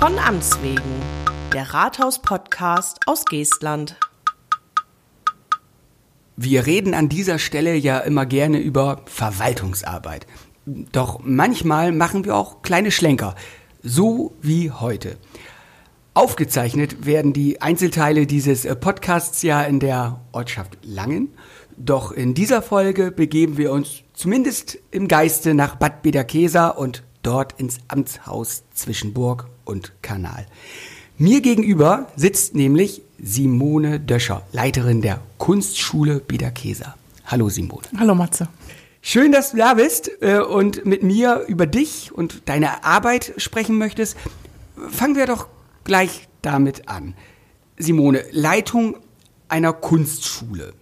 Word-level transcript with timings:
Von 0.00 0.18
Amts 0.18 0.62
wegen, 0.62 0.80
der 1.52 1.74
Rathaus-Podcast 1.74 3.00
aus 3.04 3.26
Geestland. 3.26 3.96
Wir 6.38 6.64
reden 6.64 6.94
an 6.94 7.10
dieser 7.10 7.38
Stelle 7.38 7.74
ja 7.74 7.98
immer 7.98 8.24
gerne 8.24 8.60
über 8.60 9.02
Verwaltungsarbeit. 9.04 10.26
Doch 10.64 11.20
manchmal 11.22 11.92
machen 11.92 12.24
wir 12.24 12.34
auch 12.34 12.62
kleine 12.62 12.92
Schlenker, 12.92 13.34
so 13.82 14.32
wie 14.40 14.70
heute. 14.70 15.18
Aufgezeichnet 16.14 17.04
werden 17.04 17.34
die 17.34 17.60
Einzelteile 17.60 18.26
dieses 18.26 18.66
Podcasts 18.76 19.42
ja 19.42 19.60
in 19.64 19.80
der 19.80 20.22
Ortschaft 20.32 20.78
Langen. 20.82 21.28
Doch 21.76 22.10
in 22.10 22.32
dieser 22.32 22.62
Folge 22.62 23.10
begeben 23.10 23.58
wir 23.58 23.70
uns 23.70 24.02
zumindest 24.14 24.78
im 24.92 25.08
Geiste 25.08 25.52
nach 25.52 25.76
Bad 25.76 26.00
Bederkesa 26.00 26.68
und 26.68 27.02
dort 27.22 27.60
ins 27.60 27.80
Amtshaus 27.88 28.64
zwischen 28.72 29.12
Burg 29.12 29.49
und 29.64 29.92
Kanal. 30.02 30.46
Mir 31.18 31.40
gegenüber 31.40 32.08
sitzt 32.16 32.54
nämlich 32.54 33.02
Simone 33.22 34.00
Döscher, 34.00 34.46
Leiterin 34.52 35.02
der 35.02 35.20
Kunstschule 35.38 36.20
Bederkesa. 36.20 36.94
Hallo 37.26 37.48
Simone. 37.48 37.86
Hallo 37.98 38.14
Matze. 38.14 38.48
Schön, 39.02 39.32
dass 39.32 39.52
du 39.52 39.58
da 39.58 39.74
bist 39.74 40.10
äh, 40.20 40.40
und 40.40 40.84
mit 40.84 41.02
mir 41.02 41.44
über 41.46 41.66
dich 41.66 42.12
und 42.12 42.48
deine 42.48 42.84
Arbeit 42.84 43.34
sprechen 43.36 43.78
möchtest. 43.78 44.16
Fangen 44.90 45.16
wir 45.16 45.26
doch 45.26 45.48
gleich 45.84 46.28
damit 46.42 46.88
an. 46.88 47.14
Simone, 47.76 48.24
Leitung 48.30 48.96
einer 49.48 49.72
Kunstschule. 49.72 50.74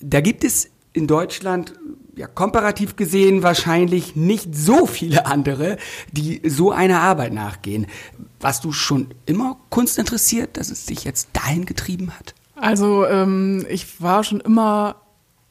Da 0.00 0.20
gibt 0.20 0.44
es 0.44 0.70
in 0.92 1.06
Deutschland 1.06 1.74
ja, 2.14 2.26
komparativ 2.26 2.96
gesehen 2.96 3.42
wahrscheinlich 3.42 4.16
nicht 4.16 4.54
so 4.54 4.86
viele 4.86 5.26
andere, 5.26 5.78
die 6.10 6.42
so 6.44 6.70
einer 6.70 7.00
Arbeit 7.00 7.32
nachgehen. 7.32 7.86
Warst 8.40 8.64
du 8.64 8.72
schon 8.72 9.14
immer 9.24 9.56
Kunst 9.70 9.98
interessiert, 9.98 10.56
dass 10.56 10.70
es 10.70 10.86
dich 10.86 11.04
jetzt 11.04 11.30
dahin 11.32 11.64
getrieben 11.64 12.10
hat? 12.10 12.34
Also 12.54 13.06
ähm, 13.06 13.64
ich 13.68 14.00
war 14.02 14.24
schon 14.24 14.40
immer 14.40 14.96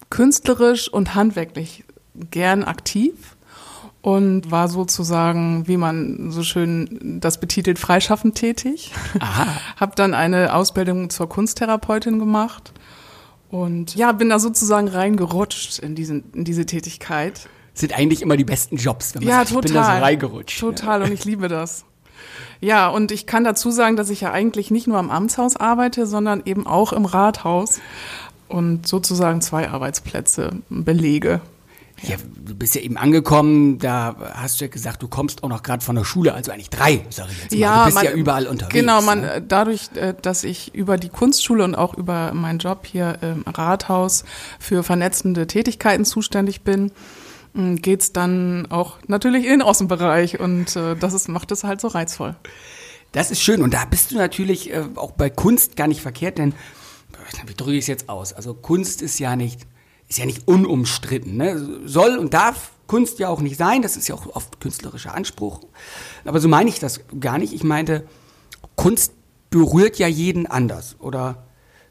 künstlerisch 0.10 0.92
und 0.92 1.16
handwerklich 1.16 1.84
gern 2.30 2.64
aktiv 2.64 3.38
und 4.02 4.52
war 4.52 4.68
sozusagen, 4.68 5.68
wie 5.68 5.78
man 5.78 6.32
so 6.32 6.44
schön 6.44 7.20
das 7.22 7.40
betitelt, 7.40 7.80
freischaffend 7.80 8.36
tätig. 8.36 8.92
Aha. 9.20 9.48
Hab 9.80 9.96
dann 9.96 10.14
eine 10.14 10.54
Ausbildung 10.54 11.10
zur 11.10 11.30
Kunsttherapeutin 11.30 12.20
gemacht 12.20 12.74
und 13.52 13.96
ja, 13.96 14.14
bin 14.14 14.30
da 14.30 14.40
sozusagen 14.40 14.88
reingerutscht 14.88 15.80
in, 15.80 15.94
diesen, 15.94 16.24
in 16.34 16.46
diese 16.46 16.66
Tätigkeit. 16.66 17.50
Sind 17.74 17.98
eigentlich 17.98 18.22
immer 18.22 18.38
die 18.38 18.46
besten 18.46 18.78
Jobs, 18.78 19.14
wenn 19.14 19.24
man 19.24 19.30
ja, 19.30 19.36
sagt, 19.40 19.50
total, 19.50 19.66
ich 19.66 19.74
bin 19.74 19.76
da 19.76 19.84
so 19.84 20.04
reingerutscht. 20.04 20.60
Total, 20.60 21.02
ja. 21.02 21.06
und 21.06 21.14
ich 21.14 21.26
liebe 21.26 21.48
das. 21.50 21.84
Ja, 22.62 22.90
und 22.90 23.12
ich 23.12 23.26
kann 23.26 23.44
dazu 23.44 23.70
sagen, 23.72 23.98
dass 23.98 24.10
ich 24.10 24.22
ja 24.22 24.32
eigentlich 24.32 24.72
nicht 24.72 24.88
nur 24.88 24.98
am 24.98 25.10
Amtshaus 25.10 25.58
arbeite, 25.58 26.06
sondern 26.06 26.44
eben 26.46 26.66
auch 26.66 26.94
im 26.94 27.06
Rathaus 27.06 27.82
und 28.48 28.88
sozusagen 28.88 29.42
zwei 29.42 29.70
Arbeitsplätze 29.70 30.52
belege. 30.70 31.42
Ja, 32.04 32.16
du 32.44 32.56
bist 32.56 32.74
ja 32.74 32.82
eben 32.82 32.98
angekommen, 32.98 33.78
da 33.78 34.16
hast 34.34 34.60
du 34.60 34.66
ja 34.66 34.72
gesagt, 34.72 35.04
du 35.04 35.08
kommst 35.08 35.44
auch 35.44 35.50
noch 35.50 35.62
gerade 35.62 35.84
von 35.84 35.96
der 35.96 36.04
Schule, 36.04 36.34
also 36.34 36.52
eigentlich 36.52 36.72
drei, 36.72 37.06
sage 37.10 37.30
ich 37.32 37.44
jetzt 37.44 37.52
mal. 37.52 37.60
Ja, 37.60 37.80
du 37.80 37.86
bist 37.86 37.96
man, 37.96 38.06
ja 38.06 38.12
überall 38.12 38.48
unterwegs. 38.48 38.74
Genau, 38.74 39.02
man, 39.02 39.22
ne? 39.22 39.44
dadurch, 39.48 39.90
äh, 39.96 40.16
dass 40.20 40.44
ich 40.44 40.74
über 40.74 40.98
die 40.98 41.10
Kunstschule 41.10 41.64
und 41.64 41.76
auch 41.76 41.94
über 41.94 42.34
meinen 42.34 42.58
Job 42.58 42.88
hier 42.88 43.20
im 43.22 43.44
Rathaus 43.46 44.24
für 44.60 44.84
vernetzende 44.84 45.46
Tätigkeiten 45.46 46.04
zuständig 46.04 46.62
bin, 46.62 46.92
mm, 47.54 47.76
geht's 47.76 48.14
dann 48.14 48.66
auch 48.72 48.98
natürlich 49.08 49.46
in 49.46 49.52
den 49.52 49.62
Außenbereich 49.62 50.40
und 50.40 50.76
äh, 50.76 50.96
das 50.96 51.14
ist, 51.14 51.30
macht 51.30 51.52
es 51.52 51.64
halt 51.64 51.82
so 51.82 51.88
reizvoll. 51.88 52.36
Das 53.12 53.30
ist 53.30 53.42
schön 53.42 53.62
und 53.62 53.74
da 53.74 53.86
bist 53.86 54.12
du 54.12 54.16
natürlich 54.16 54.74
äh, 54.74 54.86
auch 54.96 55.12
bei 55.12 55.30
Kunst 55.30 55.76
gar 55.76 55.88
nicht 55.88 56.02
verkehrt, 56.02 56.40
denn 56.40 56.54
wie 57.46 57.54
drücke 57.54 57.74
ich 57.74 57.84
es 57.84 57.88
jetzt 57.88 58.10
aus? 58.10 58.34
Also 58.34 58.54
Kunst 58.54 59.02
ist 59.02 59.20
ja 59.20 59.36
nicht 59.36 59.68
ist 60.12 60.18
ja 60.18 60.26
nicht 60.26 60.46
unumstritten. 60.46 61.38
Ne? 61.38 61.80
Soll 61.86 62.18
und 62.18 62.34
darf 62.34 62.74
Kunst 62.86 63.20
ja 63.20 63.30
auch 63.30 63.40
nicht 63.40 63.56
sein, 63.56 63.82
das 63.82 63.96
ist 63.96 64.10
ja 64.10 64.16
auch 64.16 64.28
oft 64.36 64.60
künstlerischer 64.60 65.16
Anspruch. 65.16 65.62
Aber 66.26 66.42
so 66.42 66.50
meine 66.50 66.70
ich 66.70 66.80
das 66.80 67.00
gar 67.22 67.38
nicht. 67.38 67.54
Ich 67.54 67.64
meinte, 67.64 68.06
Kunst 68.76 69.14
berührt 69.50 69.98
ja 70.00 70.08
jeden 70.08 70.48
anders. 70.48 70.98
Oder 71.00 71.46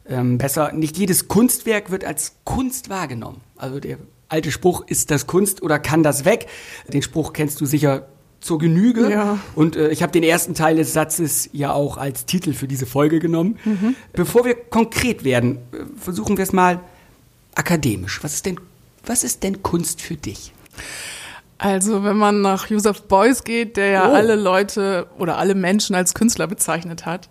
ähm, 0.07 0.37
besser, 0.37 0.73
nicht 0.73 0.99
jedes 0.99 1.29
Kunstwerk 1.29 1.91
wird 1.91 2.05
als 2.05 2.35
Kunst 2.45 2.91
wahrgenommen. 2.91 3.41
Also 3.57 3.81
der 3.81 3.97
alte 4.29 4.53
Spruch, 4.53 4.85
ist 4.87 5.11
das 5.11 5.27
Kunst 5.27 5.63
oder 5.63 5.79
kann 5.79 6.03
das 6.03 6.27
weg? 6.27 6.47
Den 6.93 7.01
Spruch 7.01 7.33
kennst 7.33 7.59
du 7.63 7.65
sicher 7.65 8.09
zur 8.41 8.59
Genüge. 8.59 9.11
Ja. 9.11 9.39
Und 9.55 9.77
äh, 9.77 9.89
ich 9.89 10.03
habe 10.03 10.13
den 10.13 10.25
ersten 10.25 10.53
Teil 10.53 10.77
des 10.77 10.93
Satzes 10.93 11.49
ja 11.55 11.73
auch 11.73 11.97
als 11.97 12.27
Titel 12.27 12.53
für 12.53 12.69
diese 12.69 12.85
Folge 12.85 13.19
genommen. 13.19 13.59
Mhm. 13.65 13.97
Bevor 14.13 14.45
wir 14.45 14.57
konkret 14.57 15.25
werden, 15.25 15.57
äh, 15.73 15.85
versuchen 15.97 16.37
wir 16.37 16.45
es 16.45 16.53
mal 16.53 16.81
akademisch. 17.55 18.23
Was 18.23 18.35
ist 18.35 18.47
denn, 18.47 18.61
was 19.05 19.25
ist 19.25 19.43
denn 19.43 19.63
Kunst 19.63 20.01
für 20.01 20.17
dich? 20.17 20.53
Also, 21.59 22.05
wenn 22.05 22.17
man 22.17 22.41
nach 22.41 22.71
Joseph 22.71 23.03
Beuys 23.03 23.45
geht, 23.45 23.77
der 23.77 23.89
ja 23.89 24.11
oh. 24.11 24.15
alle 24.15 24.35
Leute 24.35 25.09
oder 25.19 25.37
alle 25.37 25.55
Menschen 25.55 25.95
als 25.95 26.15
Künstler 26.15 26.47
bezeichnet 26.47 27.05
hat, 27.05 27.29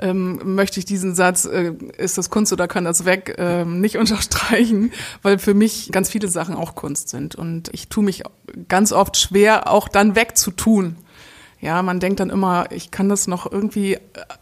ähm, 0.00 0.40
möchte 0.54 0.78
ich 0.78 0.84
diesen 0.84 1.14
Satz, 1.14 1.46
äh, 1.46 1.72
ist 1.96 2.18
das 2.18 2.28
Kunst 2.28 2.52
oder 2.52 2.68
kann 2.68 2.84
das 2.84 3.04
weg, 3.04 3.36
äh, 3.38 3.64
nicht 3.64 3.96
unterstreichen, 3.98 4.92
weil 5.22 5.38
für 5.38 5.54
mich 5.54 5.90
ganz 5.92 6.10
viele 6.10 6.28
Sachen 6.28 6.56
auch 6.56 6.74
Kunst 6.74 7.08
sind. 7.08 7.36
Und 7.36 7.70
ich 7.72 7.88
tue 7.88 8.04
mich 8.04 8.22
ganz 8.68 8.92
oft 8.92 9.16
schwer, 9.16 9.70
auch 9.70 9.88
dann 9.88 10.14
wegzutun. 10.14 10.96
Ja, 11.60 11.82
man 11.82 12.00
denkt 12.00 12.20
dann 12.20 12.30
immer, 12.30 12.66
ich 12.70 12.90
kann 12.90 13.08
das 13.08 13.26
noch 13.26 13.50
irgendwie 13.50 13.98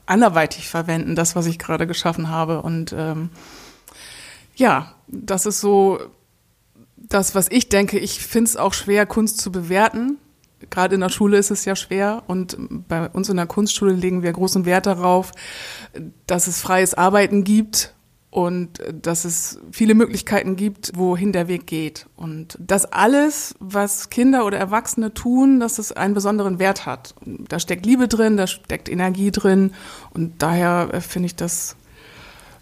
anderweitig 0.06 0.68
verwenden, 0.68 1.16
das, 1.16 1.34
was 1.36 1.46
ich 1.46 1.58
gerade 1.58 1.86
geschaffen 1.86 2.28
habe. 2.28 2.62
Und 2.62 2.92
ähm, 2.96 3.30
ja, 4.58 4.94
das 5.06 5.46
ist 5.46 5.60
so 5.60 6.00
das, 6.96 7.34
was 7.34 7.48
ich 7.50 7.68
denke. 7.68 7.98
Ich 7.98 8.20
finde 8.20 8.48
es 8.48 8.56
auch 8.56 8.74
schwer, 8.74 9.06
Kunst 9.06 9.40
zu 9.40 9.50
bewerten. 9.50 10.18
Gerade 10.70 10.96
in 10.96 11.00
der 11.00 11.08
Schule 11.08 11.38
ist 11.38 11.52
es 11.52 11.64
ja 11.64 11.76
schwer 11.76 12.24
und 12.26 12.56
bei 12.88 13.08
uns 13.08 13.28
in 13.28 13.36
der 13.36 13.46
Kunstschule 13.46 13.92
legen 13.92 14.24
wir 14.24 14.32
großen 14.32 14.64
Wert 14.64 14.86
darauf, 14.86 15.30
dass 16.26 16.48
es 16.48 16.60
freies 16.60 16.94
Arbeiten 16.94 17.44
gibt 17.44 17.94
und 18.30 18.80
dass 18.92 19.24
es 19.24 19.60
viele 19.70 19.94
Möglichkeiten 19.94 20.56
gibt, 20.56 20.90
wohin 20.96 21.32
der 21.32 21.46
Weg 21.46 21.68
geht. 21.68 22.06
Und 22.16 22.58
dass 22.60 22.86
alles, 22.86 23.54
was 23.60 24.10
Kinder 24.10 24.44
oder 24.44 24.58
Erwachsene 24.58 25.14
tun, 25.14 25.60
dass 25.60 25.78
es 25.78 25.92
einen 25.92 26.14
besonderen 26.14 26.58
Wert 26.58 26.84
hat. 26.84 27.14
Da 27.24 27.60
steckt 27.60 27.86
Liebe 27.86 28.08
drin, 28.08 28.36
da 28.36 28.48
steckt 28.48 28.88
Energie 28.88 29.30
drin 29.30 29.72
und 30.10 30.42
daher 30.42 30.88
äh, 30.92 31.00
finde 31.00 31.26
ich 31.26 31.36
das 31.36 31.76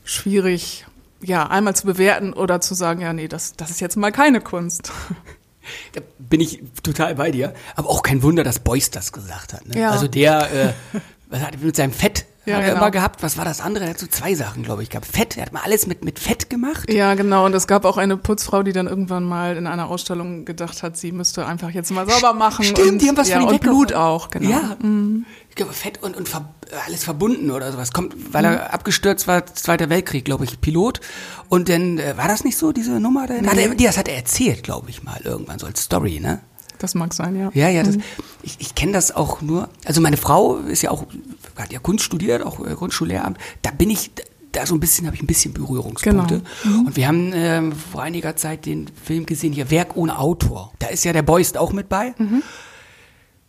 schwierig, 0.05 0.87
ja, 1.27 1.49
einmal 1.49 1.75
zu 1.75 1.87
bewerten 1.87 2.33
oder 2.33 2.61
zu 2.61 2.75
sagen, 2.75 3.01
ja, 3.01 3.13
nee, 3.13 3.29
das, 3.29 3.55
das 3.57 3.71
ist 3.71 3.81
jetzt 3.81 3.97
mal 3.97 4.13
keine 4.13 4.41
Kunst. 4.41 4.93
Da 5.95 6.01
bin 6.21 6.41
ich 6.41 6.63
total 6.85 7.17
bei 7.17 7.33
dir. 7.33 7.53
Aber 7.75 7.89
auch 7.89 8.03
kein 8.03 8.23
Wunder, 8.23 8.45
dass 8.45 8.61
Beuys 8.61 8.93
das 8.93 9.11
gesagt 9.11 9.53
hat. 9.53 9.67
Ne? 9.67 9.81
Ja. 9.81 9.91
Also 9.91 10.07
der, 10.07 10.53
äh, 10.53 10.73
was 11.29 11.41
hat 11.41 11.55
er 11.55 11.59
mit 11.59 11.75
seinem 11.75 11.93
Fett 11.93 12.25
ja, 12.47 12.57
hat 12.57 12.63
er 12.63 12.69
genau. 12.71 12.81
immer 12.81 12.91
gehabt. 12.91 13.23
Was 13.23 13.37
war 13.37 13.45
das 13.45 13.61
andere? 13.61 13.85
Er 13.85 13.91
hat 13.91 13.99
so 13.99 14.07
zwei 14.07 14.35
Sachen, 14.35 14.63
glaube 14.63 14.83
ich, 14.83 14.91
gehabt. 14.91 15.07
Fett, 15.07 15.37
er 15.37 15.47
hat 15.47 15.53
mal 15.53 15.63
alles 15.65 15.87
mit, 15.87 16.05
mit 16.05 16.19
Fett 16.19 16.49
gemacht. 16.49 16.91
Ja, 16.91 17.15
genau. 17.15 17.45
Und 17.45 17.55
es 17.55 17.67
gab 17.67 17.85
auch 17.85 17.97
eine 17.97 18.17
Putzfrau, 18.17 18.63
die 18.63 18.73
dann 18.73 18.87
irgendwann 18.87 19.25
mal 19.25 19.57
in 19.57 19.67
einer 19.67 19.89
Ausstellung 19.89 20.45
gedacht 20.45 20.83
hat, 20.83 20.97
sie 20.97 21.13
müsste 21.13 21.47
einfach 21.47 21.71
jetzt 21.71 21.91
mal 21.91 22.09
sauber 22.09 22.33
machen. 22.33 22.65
Stimmt, 22.65 22.93
und, 22.93 23.03
die 23.03 23.09
haben 23.09 23.17
was 23.17 23.29
ja, 23.29 23.41
von 23.41 23.49
Und 23.49 23.61
Blut 23.61 23.93
auch, 23.93 24.31
genau. 24.31 24.51
Ja. 24.51 24.77
Mhm. 24.81 25.27
Ich 25.51 25.57
glaube, 25.57 25.73
Fett 25.73 26.03
und, 26.03 26.17
und 26.17 26.31
alles 26.87 27.05
verbunden 27.05 27.51
oder 27.51 27.73
sowas. 27.73 27.93
Kommt, 27.93 28.15
weil 28.33 28.45
er 28.45 28.51
mhm. 28.53 28.59
abgestürzt 28.73 29.27
war, 29.27 29.47
Zweiter 29.47 29.91
Weltkrieg, 29.91 30.25
glaube 30.25 30.45
ich, 30.45 30.61
Pilot. 30.61 31.01
Und 31.49 31.69
dann, 31.69 31.99
äh, 31.99 32.17
war 32.17 32.29
das 32.29 32.45
nicht 32.45 32.57
so, 32.57 32.73
diese 32.73 33.01
Nummer? 33.01 33.27
Nee. 33.27 33.47
Hat 33.47 33.57
er, 33.57 33.75
das 33.75 33.99
hat 33.99 34.09
er 34.09 34.17
erzählt, 34.17 34.63
glaube 34.63 34.91
ich 34.91 35.03
mal, 35.03 35.21
irgendwann 35.25 35.59
so 35.59 35.67
als 35.67 35.83
Story, 35.83 36.21
ne? 36.21 36.41
Das 36.79 36.95
mag 36.95 37.15
sein, 37.15 37.37
ja. 37.37 37.51
Ja, 37.55 37.69
ja, 37.69 37.83
das, 37.83 37.97
mhm. 37.97 38.03
ich, 38.43 38.57
ich 38.59 38.75
kenne 38.75 38.93
das 38.93 39.15
auch 39.15 39.43
nur. 39.43 39.69
Also 39.85 40.01
meine 40.01 40.17
Frau 40.17 40.57
ist 40.57 40.83
ja 40.83 40.91
auch, 40.91 41.07
hat 41.57 41.73
ja 41.73 41.79
Kunst 41.79 42.05
studiert, 42.05 42.43
auch 42.43 42.65
äh, 42.65 42.75
Grundschullehramt. 42.75 43.39
Da 43.63 43.71
bin 43.71 43.91
ich, 43.91 44.11
da 44.53 44.67
so 44.67 44.75
ein 44.75 44.81
bisschen, 44.81 45.07
habe 45.07 45.17
ich 45.17 45.23
ein 45.23 45.27
bisschen 45.27 45.53
Berührungspunkte. 45.53 46.43
Genau. 46.63 46.77
Mhm. 46.77 46.87
Und 46.87 46.97
wir 46.97 47.09
haben 47.09 47.33
äh, 47.33 47.63
vor 47.73 48.03
einiger 48.03 48.37
Zeit 48.37 48.67
den 48.67 48.91
Film 49.03 49.27
gesehen, 49.27 49.53
hier 49.53 49.71
Werk 49.71 49.97
ohne 49.97 50.19
Autor. 50.19 50.73
Da 50.79 50.89
ist 50.89 51.05
ja 51.05 51.13
der 51.13 51.23
Beust 51.23 51.57
auch 51.59 51.73
mit 51.73 51.89
bei. 51.89 52.15
Mhm. 52.19 52.43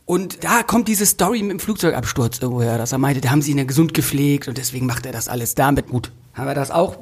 Und 0.05 0.45
da 0.45 0.63
kommt 0.63 0.87
diese 0.87 1.05
Story 1.05 1.41
mit 1.41 1.51
dem 1.51 1.59
Flugzeugabsturz 1.59 2.39
irgendwoher, 2.39 2.77
dass 2.77 2.93
er 2.93 2.97
meinte, 2.97 3.19
da 3.19 3.29
haben 3.29 3.41
sie 3.41 3.51
ihn 3.51 3.57
ja 3.57 3.65
gesund 3.65 3.93
gepflegt 3.93 4.47
und 4.47 4.57
deswegen 4.57 4.85
macht 4.85 5.05
er 5.05 5.11
das 5.11 5.27
alles 5.27 5.53
damit. 5.53 5.89
Gut, 5.89 6.13
haben 6.33 6.47
wir 6.47 6.55
das 6.55 6.71
auch? 6.71 6.97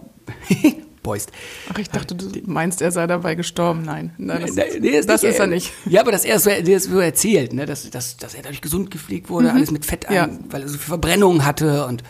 Beust. 1.05 1.31
Ach, 1.71 1.77
ich 1.77 1.89
dachte, 1.89 2.15
du 2.15 2.27
meinst, 2.45 2.81
er 2.81 2.91
sei 2.91 3.05
dabei 3.05 3.35
gestorben. 3.35 3.83
Nein, 3.83 4.13
nein 4.17 4.41
das, 4.41 4.55
nee, 4.55 4.79
nee, 4.79 5.01
das 5.01 5.23
ist, 5.23 5.39
er 5.39 5.47
nicht. 5.47 5.71
Ja, 5.85 6.01
aber 6.01 6.11
dass 6.11 6.25
er 6.25 6.39
so, 6.39 6.49
der 6.49 6.79
so 6.79 6.99
erzählt, 6.99 7.53
ne, 7.53 7.65
dass, 7.65 7.89
dass, 7.91 8.17
dass 8.17 8.33
er 8.33 8.41
dadurch 8.41 8.61
gesund 8.61 8.89
gepflegt 8.89 9.29
wurde, 9.29 9.49
mhm. 9.49 9.55
alles 9.55 9.71
mit 9.71 9.85
Fett, 9.85 10.07
ja. 10.09 10.23
ein, 10.23 10.39
weil 10.49 10.63
er 10.63 10.67
so 10.67 10.77
viel 10.77 10.87
Verbrennungen 10.87 11.45
hatte 11.45 11.85
und 11.85 12.03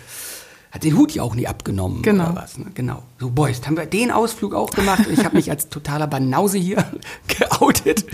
hat 0.72 0.84
den 0.84 0.98
Hut 0.98 1.12
ja 1.12 1.24
auch 1.24 1.36
nie 1.36 1.48
abgenommen 1.48 2.02
genau. 2.02 2.32
oder 2.32 2.36
was. 2.36 2.58
Ne? 2.58 2.66
Genau. 2.74 3.04
So 3.20 3.30
Beust. 3.30 3.68
Haben 3.68 3.78
wir 3.78 3.86
den 3.86 4.12
Ausflug 4.12 4.54
auch 4.54 4.72
gemacht 4.72 5.06
ich 5.12 5.24
habe 5.24 5.36
mich 5.36 5.50
als 5.50 5.70
totaler 5.70 6.08
Banause 6.08 6.58
hier 6.58 6.84
geoutet. 7.28 8.06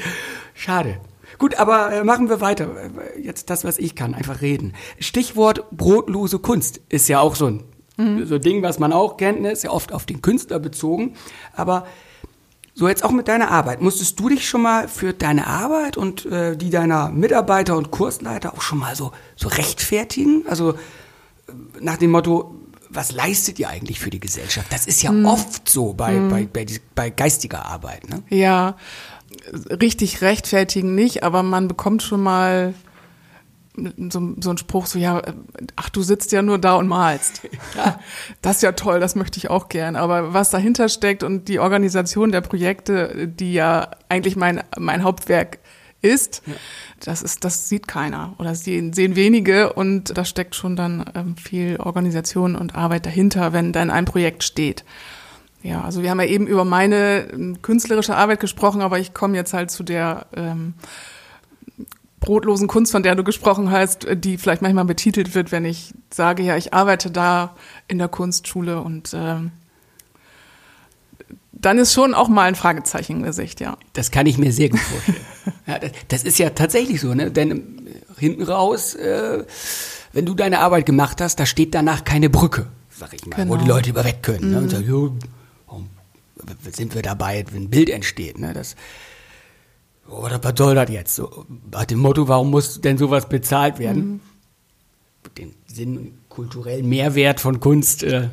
Schade. 0.54 1.00
Gut, 1.40 1.56
aber 1.56 1.92
äh, 1.92 2.04
machen 2.04 2.30
wir 2.30 2.40
weiter. 2.40 2.70
Jetzt 3.20 3.50
das, 3.50 3.64
was 3.64 3.80
ich 3.80 3.96
kann, 3.96 4.14
einfach 4.14 4.42
reden. 4.42 4.74
Stichwort 5.00 5.66
brotlose 5.72 6.38
Kunst 6.38 6.82
ist 6.90 7.10
ja 7.10 7.20
auch 7.20 7.36
so 7.36 7.48
ein, 7.48 7.64
so 7.98 8.36
ein 8.36 8.42
Ding, 8.42 8.64
was 8.64 8.80
man 8.80 8.94
auch 8.94 9.18
kennt, 9.18 9.42
ne? 9.42 9.52
ist 9.52 9.64
ja 9.64 9.70
oft 9.70 9.94
auf 9.94 10.06
den 10.06 10.22
Künstler 10.22 10.58
bezogen. 10.60 11.16
Aber 11.56 11.86
so 12.74 12.88
jetzt 12.88 13.04
auch 13.04 13.12
mit 13.12 13.28
deiner 13.28 13.52
Arbeit. 13.52 13.82
Musstest 13.82 14.20
du 14.20 14.30
dich 14.30 14.48
schon 14.48 14.62
mal 14.64 14.88
für 14.88 15.14
deine 15.14 15.46
Arbeit 15.46 15.98
und 15.98 16.26
äh, 16.26 16.56
die 16.58 16.70
deiner 16.70 17.10
Mitarbeiter 17.10 17.76
und 17.78 17.92
Kursleiter 17.92 18.54
auch 18.54 18.62
schon 18.62 18.80
mal 18.80 18.96
so, 18.96 19.12
so 19.36 19.50
rechtfertigen? 19.50 20.46
Also 20.48 20.72
äh, 20.72 20.76
nach 21.80 21.98
dem 21.98 22.12
Motto, 22.12 22.56
was 22.90 23.12
leistet 23.12 23.60
ihr 23.60 23.70
eigentlich 23.70 24.00
für 24.00 24.10
die 24.10 24.20
Gesellschaft? 24.20 24.72
Das 24.74 24.88
ist 24.88 25.04
ja 25.04 25.12
oft 25.26 25.70
so 25.70 25.94
bei, 25.94 26.18
bei, 26.30 26.48
bei, 26.52 26.66
die- 26.66 26.80
bei 26.96 27.10
geistiger 27.10 27.66
Arbeit. 27.66 28.10
Ne? 28.10 28.24
Ja, 28.30 28.78
richtig 29.70 30.22
rechtfertigen 30.22 30.96
nicht, 30.96 31.24
aber 31.24 31.44
man 31.44 31.68
bekommt 31.68 32.02
schon 32.04 32.22
mal 32.24 32.74
so, 33.76 34.34
so 34.40 34.50
einen 34.50 34.58
Spruch, 34.58 34.86
so 34.86 35.00
ja, 35.00 35.22
ach, 35.76 35.90
du 35.90 36.02
sitzt 36.02 36.32
ja 36.32 36.42
nur 36.42 36.58
da 36.58 36.76
und 36.76 36.88
malst. 36.88 37.42
Das 38.42 38.58
ist 38.58 38.64
ja 38.64 38.72
toll, 38.74 39.00
das 39.00 39.16
möchte 39.16 39.38
ich 39.38 39.50
auch 39.50 39.70
gern. 39.70 39.96
Aber 39.96 40.34
was 40.34 40.50
dahinter 40.50 40.90
steckt 40.90 41.24
und 41.24 41.48
die 41.48 41.60
Organisation 41.60 42.32
der 42.32 42.42
Projekte, 42.42 43.28
die 43.28 43.54
ja 43.54 43.92
eigentlich 44.10 44.36
mein, 44.36 44.64
mein 44.78 45.04
Hauptwerk 45.04 45.60
ist, 46.02 46.42
das 47.00 47.22
ist, 47.22 47.46
das 47.46 47.70
sieht 47.70 47.88
keiner 47.88 48.34
oder 48.40 48.56
sehen, 48.56 48.94
sehen 48.94 49.16
wenige 49.16 49.74
und 49.74 50.18
da 50.18 50.26
steckt 50.26 50.56
schon 50.56 50.76
dann 50.76 51.06
ähm, 51.16 51.38
viel 51.38 51.78
Organisation 51.78 52.56
und 52.56 52.76
Arbeit 52.76 53.06
dahinter, 53.06 53.54
wenn 53.54 53.72
dann 53.72 53.92
ein 53.92 54.06
Projekt 54.06 54.44
steht. 54.44 54.84
Ja, 55.64 55.84
also 55.84 56.02
wir 56.02 56.10
haben 56.10 56.20
ja 56.20 56.26
eben 56.26 56.48
über 56.48 56.66
meine 56.66 57.28
ähm, 57.32 57.62
künstlerische 57.62 58.16
Arbeit 58.16 58.40
gesprochen, 58.40 58.82
aber 58.82 58.98
ich 58.98 59.14
komme 59.14 59.38
jetzt 59.38 59.54
halt 59.54 59.70
zu 59.70 59.84
der 59.84 60.26
ähm, 60.36 60.74
brotlosen 62.22 62.68
Kunst, 62.70 62.94
von 62.94 63.04
der 63.04 63.16
du 63.16 63.26
gesprochen 63.26 63.70
hast, 63.72 64.06
äh, 64.06 64.16
die 64.16 64.38
vielleicht 64.38 64.62
manchmal 64.62 64.86
betitelt 64.86 65.36
wird, 65.36 65.52
wenn 65.52 65.66
ich 65.66 65.94
sage, 66.10 66.44
ja, 66.44 66.56
ich 66.56 66.74
arbeite 66.74 67.12
da 67.12 67.56
in 67.90 67.98
der 67.98 68.08
Kunstschule 68.08 68.80
und 68.82 69.12
ähm, 69.14 69.52
dann 71.52 71.78
ist 71.78 71.94
schon 71.94 72.14
auch 72.14 72.28
mal 72.30 72.44
ein 72.48 72.56
Fragezeichen 72.56 73.18
im 73.18 73.24
Gesicht, 73.24 73.60
ja. 73.60 73.78
Das 73.94 74.10
kann 74.10 74.26
ich 74.26 74.38
mir 74.38 74.52
sehr 74.54 74.70
gut 74.70 74.80
vorstellen. 74.80 75.18
ja, 75.68 75.80
das, 75.80 75.92
das 76.08 76.24
ist 76.24 76.40
ja 76.40 76.50
tatsächlich 76.52 77.02
so, 77.02 77.14
ne? 77.14 77.30
Denn 77.32 77.52
äh, 77.88 78.20
hinten 78.20 78.44
raus, 78.44 78.96
äh, 78.96 79.44
wenn 80.14 80.26
du 80.26 80.34
deine 80.34 80.60
Arbeit 80.60 80.86
gemacht 80.86 81.22
hast, 81.22 81.40
da 81.40 81.46
steht 81.46 81.74
danach 81.76 82.04
keine 82.04 82.30
Brücke, 82.30 82.68
sag 82.90 83.14
ich 83.14 83.26
mal, 83.26 83.38
wo 83.48 83.54
Genau. 83.54 83.58
die 83.58 83.68
Leute 83.68 83.90
über 83.90 84.04
weg 84.06 84.20
können. 84.24 84.52
Ne? 84.52 84.58
Und 84.60 84.70
sagen, 84.70 84.88
jo, 84.88 85.16
warum 85.68 85.90
sind 86.72 86.96
wir 86.96 87.02
dabei, 87.02 87.46
wenn 87.52 87.64
ein 87.64 87.70
Bild 87.70 87.90
entsteht? 87.90 88.38
Ne? 88.40 88.54
Das, 88.54 88.76
oh, 90.12 90.24
was 90.42 90.54
soll 90.58 90.76
das 90.76 90.90
jetzt? 90.90 91.16
So, 91.16 91.46
nach 91.72 91.86
dem 91.86 92.00
Motto, 92.00 92.28
warum 92.28 92.50
muss 92.52 92.82
denn 92.82 92.98
sowas 92.98 93.28
bezahlt 93.30 93.80
werden? 93.80 94.20
Den 95.38 95.54
Sinn 95.68 95.98
und 95.98 96.12
kulturellen 96.30 96.88
Mehrwert 96.90 97.40
von 97.40 97.60
Kunst, 97.60 98.04
äh, 98.04 98.30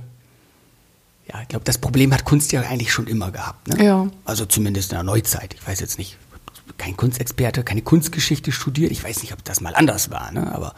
ja, 1.28 1.42
ich 1.42 1.48
glaube, 1.48 1.64
das 1.64 1.78
Problem 1.78 2.12
hat 2.12 2.24
Kunst 2.24 2.52
ja 2.52 2.60
eigentlich 2.62 2.92
schon 2.92 3.06
immer 3.06 3.30
gehabt. 3.30 3.68
Ne? 3.68 3.84
Ja. 3.84 4.08
Also 4.24 4.46
zumindest 4.46 4.92
in 4.92 4.96
der 4.96 5.02
Neuzeit. 5.04 5.54
Ich 5.54 5.66
weiß 5.66 5.80
jetzt 5.80 5.98
nicht, 5.98 6.16
kein 6.78 6.96
Kunstexperte, 6.96 7.62
keine 7.64 7.82
Kunstgeschichte 7.82 8.50
studiert. 8.52 8.90
Ich 8.92 9.04
weiß 9.04 9.22
nicht, 9.22 9.32
ob 9.32 9.44
das 9.44 9.60
mal 9.60 9.74
anders 9.74 10.10
war, 10.10 10.32
ne? 10.32 10.52
aber 10.54 10.74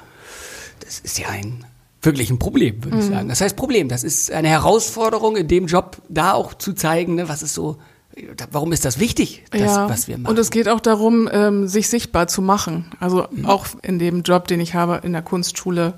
das 0.81 0.99
ist 0.99 1.19
ja 1.19 1.29
ein 1.29 1.65
wirklich 2.03 2.31
ein 2.31 2.39
Problem, 2.39 2.83
würde 2.83 2.99
ich 2.99 3.05
Mhm. 3.05 3.11
sagen. 3.11 3.29
Das 3.29 3.41
heißt 3.43 3.57
Problem, 3.57 3.89
das 3.89 4.05
ist 4.05 4.31
eine 4.33 4.49
Herausforderung 4.49 5.37
in 5.37 5.49
dem 5.49 5.67
Job, 5.67 5.99
da 6.09 6.33
auch 6.33 6.55
zu 6.55 6.73
zeigen, 6.73 7.15
ne, 7.17 7.29
was 7.29 7.43
ist 7.43 7.53
so, 7.53 7.77
warum 8.51 8.73
ist 8.73 8.85
das 8.85 8.99
wichtig, 8.99 9.45
das, 9.51 9.61
ja. 9.61 9.89
was 9.89 10.09
wir 10.09 10.19
machen. 10.19 10.31
Und 10.31 10.39
es 10.39 10.51
geht 10.51 10.69
auch 10.69 10.81
darum, 10.81 11.29
ähm, 11.33 11.69
sich 11.69 11.89
sichtbar 11.89 12.29
zu 12.29 12.43
machen. 12.43 12.87
Also 12.99 13.29
auch 13.45 13.67
in 13.83 13.99
dem 13.99 14.23
Job, 14.23 14.49
den 14.49 14.61
ich 14.61 14.75
habe 14.75 15.01
in 15.05 15.13
der 15.13 15.23
Kunstschule 15.23 15.95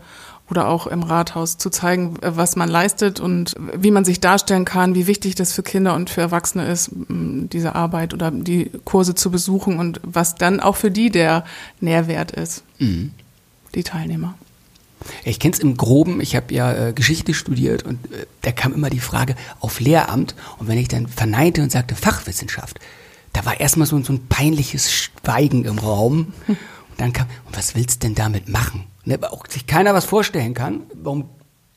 oder 0.50 0.68
auch 0.68 0.86
im 0.86 1.02
Rathaus, 1.02 1.56
zu 1.56 1.70
zeigen, 1.70 2.16
äh, 2.20 2.36
was 2.36 2.56
man 2.56 2.68
leistet 2.68 3.20
und 3.20 3.54
wie 3.74 3.90
man 3.90 4.04
sich 4.04 4.20
darstellen 4.20 4.64
kann, 4.64 4.94
wie 4.94 5.06
wichtig 5.06 5.34
das 5.34 5.52
für 5.52 5.62
Kinder 5.62 5.94
und 5.94 6.10
für 6.10 6.20
Erwachsene 6.20 6.66
ist, 6.66 6.90
diese 6.92 7.74
Arbeit 7.74 8.12
oder 8.12 8.30
die 8.30 8.70
Kurse 8.84 9.14
zu 9.14 9.30
besuchen 9.30 9.78
und 9.78 10.00
was 10.02 10.34
dann 10.34 10.60
auch 10.60 10.76
für 10.76 10.90
die 10.90 11.10
der 11.10 11.44
Nährwert 11.80 12.32
ist, 12.32 12.64
die 12.78 13.82
Teilnehmer. 13.82 14.34
Ich 15.24 15.38
kenne 15.38 15.54
es 15.54 15.60
im 15.60 15.76
Groben, 15.76 16.20
ich 16.20 16.36
habe 16.36 16.52
ja 16.54 16.88
äh, 16.88 16.92
Geschichte 16.92 17.34
studiert 17.34 17.82
und 17.84 18.12
äh, 18.12 18.26
da 18.42 18.52
kam 18.52 18.72
immer 18.72 18.90
die 18.90 19.00
Frage 19.00 19.34
auf 19.60 19.80
Lehramt 19.80 20.34
und 20.58 20.68
wenn 20.68 20.78
ich 20.78 20.88
dann 20.88 21.06
verneinte 21.06 21.62
und 21.62 21.72
sagte 21.72 21.94
Fachwissenschaft, 21.94 22.78
da 23.32 23.44
war 23.44 23.60
erstmal 23.60 23.86
so, 23.86 24.00
so 24.02 24.12
ein 24.12 24.26
peinliches 24.26 24.92
Schweigen 24.92 25.64
im 25.64 25.78
Raum 25.78 26.32
und 26.48 26.56
dann 26.98 27.12
kam, 27.12 27.26
und 27.46 27.56
was 27.56 27.74
willst 27.74 28.02
du 28.02 28.08
denn 28.08 28.14
damit 28.14 28.48
machen? 28.48 28.84
Ne, 29.04 29.18
auch 29.30 29.46
sich 29.48 29.66
keiner 29.66 29.94
was 29.94 30.04
vorstellen 30.04 30.54
kann, 30.54 30.82
warum 30.94 31.28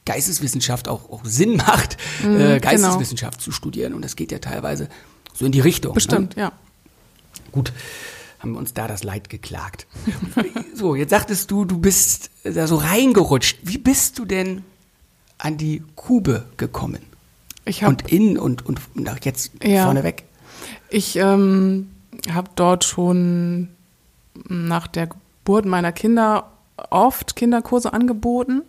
Geisteswissenschaft 0.06 0.88
auch, 0.88 1.10
auch 1.10 1.21
Sinn 1.24 1.57
macht, 1.57 1.98
Mhm, 2.21 2.36
äh, 2.36 2.38
genau. 2.38 2.60
Geisteswissenschaft 2.60 3.42
zu 3.42 3.51
studieren 3.51 3.94
und 3.94 4.04
das 4.04 4.16
geht 4.16 4.31
ja 4.31 4.39
teilweise 4.39 4.89
so 5.33 5.45
in 5.45 5.51
die 5.51 5.60
Richtung. 5.62 5.92
Ne? 5.92 5.95
Bestimmt, 5.95 6.36
ja. 6.36 6.51
Gut, 7.51 7.74
haben 8.45 8.53
wir 8.53 8.59
uns 8.59 8.75
da 8.75 8.88
das 8.88 9.03
Leid 9.03 9.30
geklagt. 9.31 9.88
so, 10.75 10.94
jetzt 10.95 11.09
sagtest 11.09 11.50
du, 11.50 11.65
du 11.65 11.80
bist 11.80 12.30
da 12.44 12.68
so 12.68 12.75
reingerutscht. 12.75 13.57
Wie 13.63 13.80
bist 13.80 14.19
du 14.19 14.25
denn 14.25 14.63
an 15.39 15.57
die 15.57 15.81
Kube 15.95 16.45
gekommen? 16.57 17.00
Ich 17.65 17.81
habe 17.81 17.89
Und 17.95 18.12
in 18.12 18.38
und, 18.38 18.63
und 18.68 18.80
jetzt 19.24 19.51
Ja. 19.63 19.86
vorneweg? 19.86 20.25
Ich 20.89 21.15
ähm, 21.15 21.89
habe 22.31 22.51
dort 22.56 22.83
schon 22.83 23.69
nach 24.47 24.86
der 24.86 25.07
Geburt 25.07 25.65
meiner 25.65 25.92
Kinder 25.92 26.51
oft 26.92 27.36
Kinderkurse 27.36 27.94
angeboten, 27.94 28.62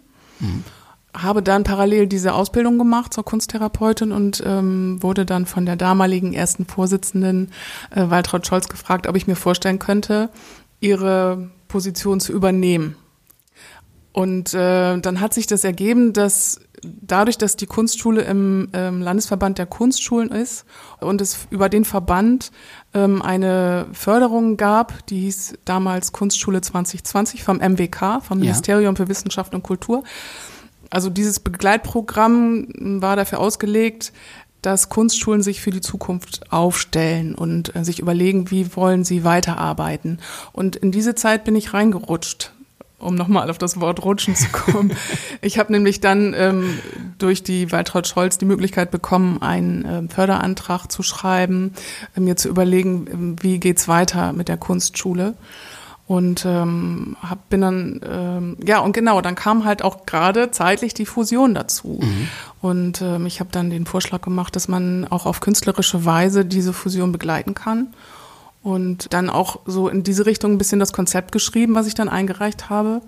habe 1.17 1.43
dann 1.43 1.65
parallel 1.65 2.07
diese 2.07 2.35
Ausbildung 2.35 2.79
gemacht 2.79 3.13
zur 3.15 3.25
Kunsttherapeutin 3.25 4.13
und 4.13 4.43
ähm, 4.45 5.03
wurde 5.03 5.25
dann 5.25 5.47
von 5.47 5.67
der 5.67 5.77
damaligen 5.77 6.33
ersten 6.33 6.67
Vorsitzenden 6.67 7.51
äh, 7.91 8.09
Waltraud 8.11 8.47
Scholz 8.47 8.69
gefragt, 8.69 9.07
ob 9.07 9.17
ich 9.17 9.27
mir 9.27 9.37
vorstellen 9.37 9.79
könnte, 9.79 10.31
ihre 10.81 11.51
Position 11.69 12.21
zu 12.21 12.33
übernehmen. 12.33 12.97
Und 14.13 14.55
äh, 14.55 14.99
dann 14.99 15.21
hat 15.21 15.35
sich 15.35 15.47
das 15.47 15.65
ergeben, 15.65 16.13
dass 16.13 16.61
dadurch, 16.83 17.39
dass 17.39 17.57
die 17.57 17.67
Kunstschule 17.67 18.23
im 18.23 18.69
ähm, 18.73 19.03
Landesverband 19.03 19.59
der 19.59 19.67
Kunstschulen 19.67 20.31
ist 20.31 20.65
und 21.01 21.21
es 21.21 21.47
über 21.51 21.69
den 21.69 21.85
Verband 21.85 22.51
ähm, 22.95 23.23
eine 23.23 23.87
Förderung 23.93 24.57
gab, 24.57 25.07
die 25.07 25.21
hieß 25.21 25.59
damals 25.65 26.13
Kunstschule 26.13 26.61
2020 26.61 27.45
vom 27.45 27.59
MWK, 27.59 28.23
vom 28.23 28.39
Ja. 28.39 28.45
Ministerium 28.45 28.97
für 28.97 29.09
Wissenschaft 29.09 29.55
und 29.55 29.63
Kultur. 29.63 30.03
Also 30.91 31.11
dieses 31.11 31.41
Begleitprogramm 31.41 32.69
war 33.01 33.17
dafür 33.17 33.41
ausgelegt, 33.41 34.13
dass 34.63 34.89
Kunstschulen 34.89 35.43
sich 35.43 35.61
für 35.61 35.71
die 35.71 35.81
Zukunft 35.81 36.51
aufstellen 36.51 37.35
und 37.35 37.77
äh, 37.77 37.85
sich 37.85 38.01
überlegen, 38.01 38.51
wie 38.51 38.75
wollen 38.75 39.05
sie 39.05 39.23
weiterarbeiten. 39.23 40.19
Und 40.53 40.75
in 40.75 40.91
diese 40.91 41.15
Zeit 41.15 41.45
bin 41.45 41.55
ich 41.55 41.73
reingerutscht, 41.73 42.53
um 42.99 43.15
nochmal 43.15 43.49
auf 43.49 43.59
das 43.59 43.81
Wort 43.81 44.05
rutschen 44.05 44.35
zu 44.35 44.49
kommen. 44.49 44.93
ich 45.41 45.59
habe 45.61 45.73
nämlich 45.73 46.01
dann 46.01 46.35
ähm, 46.37 46.79
durch 47.19 47.45
die 47.45 47.71
Waltraud 47.71 48.09
Scholz 48.09 48.39
die 48.39 48.45
Möglichkeit 48.45 48.91
bekommen, 48.91 49.41
einen 49.41 49.85
ähm, 49.87 50.09
Förderantrag 50.09 50.91
zu 50.91 51.05
schreiben, 51.05 51.73
äh, 52.17 52.21
mir 52.21 52.37
zu 52.37 52.49
überlegen, 52.49 53.07
ähm, 53.13 53.37
wie 53.41 53.61
geht's 53.61 53.87
weiter 53.87 54.33
mit 54.33 54.49
der 54.49 54.57
Kunstschule. 54.57 55.35
Und 56.07 56.45
ähm, 56.47 57.17
hab, 57.21 57.49
bin 57.49 57.61
dann, 57.61 58.01
ähm, 58.09 58.57
ja, 58.65 58.79
und 58.79 58.93
genau, 58.93 59.21
dann 59.21 59.35
kam 59.35 59.65
halt 59.65 59.83
auch 59.83 60.07
gerade 60.07 60.53
zeitlich 60.53 60.95
die 60.95 61.07
Fusion 61.07 61.53
dazu. 61.53 61.99
Und 62.61 63.03
ähm, 63.03 63.27
ich 63.27 63.41
habe 63.41 63.51
dann 63.51 63.71
den 63.71 63.87
Vorschlag 63.87 64.21
gemacht, 64.21 64.55
dass 64.55 64.69
man 64.69 65.07
auch 65.09 65.27
auf 65.27 65.41
künstlerische 65.41 66.05
Weise 66.05 66.45
diese 66.45 66.73
Fusion 66.73 67.11
begleiten 67.11 67.55
kann. 67.55 67.89
Und 68.63 69.13
dann 69.13 69.31
auch 69.31 69.61
so 69.67 69.89
in 69.89 70.05
diese 70.05 70.27
Richtung 70.27 70.53
ein 70.53 70.59
bisschen 70.59 70.81
das 70.81 70.93
Konzept 70.93 71.33
geschrieben, 71.33 71.75
was 71.75 71.87
ich 71.87 71.95
dann 71.95 72.09
eingereicht 72.09 72.71
habe 72.71 73.01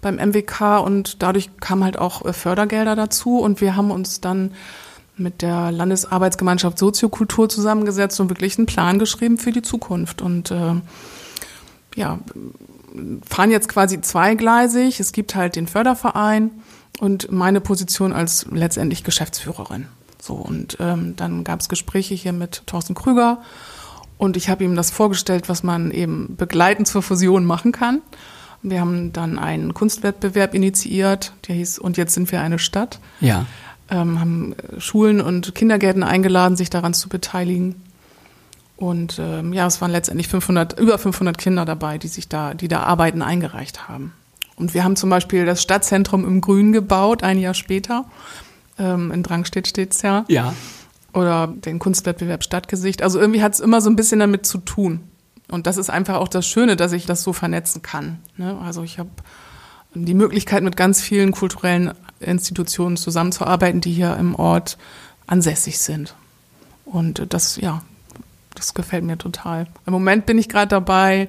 beim 0.00 0.16
MWK. 0.16 0.80
Und 0.82 1.22
dadurch 1.22 1.50
kamen 1.60 1.84
halt 1.84 1.98
auch 1.98 2.24
äh, 2.24 2.32
Fördergelder 2.32 2.96
dazu. 2.96 3.38
Und 3.38 3.60
wir 3.60 3.76
haben 3.76 3.90
uns 3.90 4.22
dann 4.22 4.52
mit 5.18 5.42
der 5.42 5.72
Landesarbeitsgemeinschaft 5.72 6.78
Soziokultur 6.78 7.48
zusammengesetzt 7.50 8.20
und 8.20 8.30
wirklich 8.30 8.56
einen 8.58 8.66
Plan 8.66 8.98
geschrieben 8.98 9.36
für 9.36 9.52
die 9.52 9.62
Zukunft. 9.62 10.22
Und 10.22 10.50
äh, 10.50 10.74
ja, 11.96 12.20
fahren 13.28 13.50
jetzt 13.50 13.68
quasi 13.68 14.00
zweigleisig. 14.00 15.00
Es 15.00 15.12
gibt 15.12 15.34
halt 15.34 15.56
den 15.56 15.66
Förderverein 15.66 16.50
und 17.00 17.32
meine 17.32 17.60
Position 17.60 18.12
als 18.12 18.46
letztendlich 18.50 19.02
Geschäftsführerin. 19.02 19.88
So, 20.22 20.34
und 20.34 20.76
ähm, 20.80 21.14
dann 21.16 21.42
gab 21.44 21.60
es 21.60 21.68
Gespräche 21.68 22.14
hier 22.14 22.32
mit 22.32 22.62
Thorsten 22.66 22.94
Krüger 22.94 23.42
und 24.18 24.36
ich 24.36 24.48
habe 24.48 24.64
ihm 24.64 24.76
das 24.76 24.90
vorgestellt, 24.90 25.48
was 25.48 25.62
man 25.62 25.90
eben 25.90 26.36
begleitend 26.36 26.88
zur 26.88 27.02
Fusion 27.02 27.44
machen 27.44 27.72
kann. 27.72 28.00
Wir 28.62 28.80
haben 28.80 29.12
dann 29.12 29.38
einen 29.38 29.74
Kunstwettbewerb 29.74 30.54
initiiert, 30.54 31.32
der 31.46 31.54
hieß 31.56 31.78
Und 31.78 31.96
jetzt 31.96 32.14
sind 32.14 32.32
wir 32.32 32.40
eine 32.40 32.58
Stadt. 32.58 32.98
Ja. 33.20 33.46
Ähm, 33.88 34.18
haben 34.18 34.56
Schulen 34.78 35.20
und 35.20 35.54
Kindergärten 35.54 36.02
eingeladen, 36.02 36.56
sich 36.56 36.70
daran 36.70 36.92
zu 36.92 37.08
beteiligen. 37.08 37.76
Und 38.76 39.18
ähm, 39.18 39.52
ja, 39.52 39.66
es 39.66 39.80
waren 39.80 39.90
letztendlich 39.90 40.28
500, 40.28 40.78
über 40.78 40.98
500 40.98 41.38
Kinder 41.38 41.64
dabei, 41.64 41.98
die 41.98 42.08
sich 42.08 42.28
da, 42.28 42.54
die 42.54 42.68
da 42.68 42.82
Arbeiten 42.82 43.22
eingereicht 43.22 43.88
haben. 43.88 44.12
Und 44.56 44.74
wir 44.74 44.84
haben 44.84 44.96
zum 44.96 45.10
Beispiel 45.10 45.46
das 45.46 45.62
Stadtzentrum 45.62 46.24
im 46.24 46.40
Grün 46.40 46.72
gebaut, 46.72 47.22
ein 47.22 47.38
Jahr 47.38 47.54
später. 47.54 48.04
Ähm, 48.78 49.10
in 49.12 49.22
Drangstedt 49.22 49.66
steht's 49.66 50.02
ja. 50.02 50.24
Ja. 50.28 50.54
Oder 51.14 51.46
den 51.46 51.78
Kunstwettbewerb 51.78 52.42
Stadtgesicht. 52.42 53.02
Also 53.02 53.18
irgendwie 53.18 53.42
hat 53.42 53.54
es 53.54 53.60
immer 53.60 53.80
so 53.80 53.88
ein 53.88 53.96
bisschen 53.96 54.18
damit 54.20 54.44
zu 54.44 54.58
tun. 54.58 55.00
Und 55.48 55.66
das 55.66 55.76
ist 55.76 55.90
einfach 55.90 56.16
auch 56.16 56.28
das 56.28 56.46
Schöne, 56.46 56.76
dass 56.76 56.92
ich 56.92 57.06
das 57.06 57.22
so 57.22 57.32
vernetzen 57.32 57.80
kann. 57.80 58.18
Ne? 58.36 58.58
Also 58.62 58.82
ich 58.82 58.98
habe 58.98 59.10
die 59.94 60.14
Möglichkeit, 60.14 60.62
mit 60.62 60.76
ganz 60.76 61.00
vielen 61.00 61.32
kulturellen 61.32 61.92
Institutionen 62.20 62.96
zusammenzuarbeiten, 62.96 63.80
die 63.80 63.92
hier 63.92 64.16
im 64.16 64.34
Ort 64.34 64.76
ansässig 65.26 65.78
sind. 65.78 66.14
Und 66.84 67.32
das, 67.32 67.56
ja, 67.56 67.82
das 68.56 68.74
gefällt 68.74 69.04
mir 69.04 69.18
total. 69.18 69.66
Im 69.86 69.92
Moment 69.92 70.26
bin 70.26 70.38
ich 70.38 70.48
gerade 70.48 70.68
dabei 70.68 71.28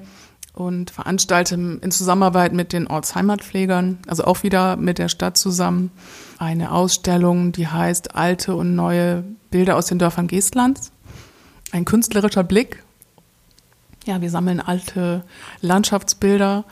und 0.52 0.90
veranstalte 0.90 1.54
in 1.54 1.90
Zusammenarbeit 1.90 2.52
mit 2.52 2.72
den 2.72 2.88
Ortsheimatpflegern, 2.88 3.98
also 4.08 4.24
auch 4.24 4.42
wieder 4.42 4.76
mit 4.76 4.98
der 4.98 5.08
Stadt 5.08 5.36
zusammen, 5.36 5.92
eine 6.38 6.72
Ausstellung, 6.72 7.52
die 7.52 7.68
heißt 7.68 8.16
Alte 8.16 8.56
und 8.56 8.74
neue 8.74 9.24
Bilder 9.50 9.76
aus 9.76 9.86
den 9.86 9.98
Dörfern 9.98 10.26
Geestlands. 10.26 10.90
Ein 11.70 11.84
künstlerischer 11.84 12.42
Blick. 12.42 12.82
Ja, 14.04 14.20
wir 14.20 14.30
sammeln 14.30 14.60
alte 14.60 15.22
Landschaftsbilder 15.60 16.64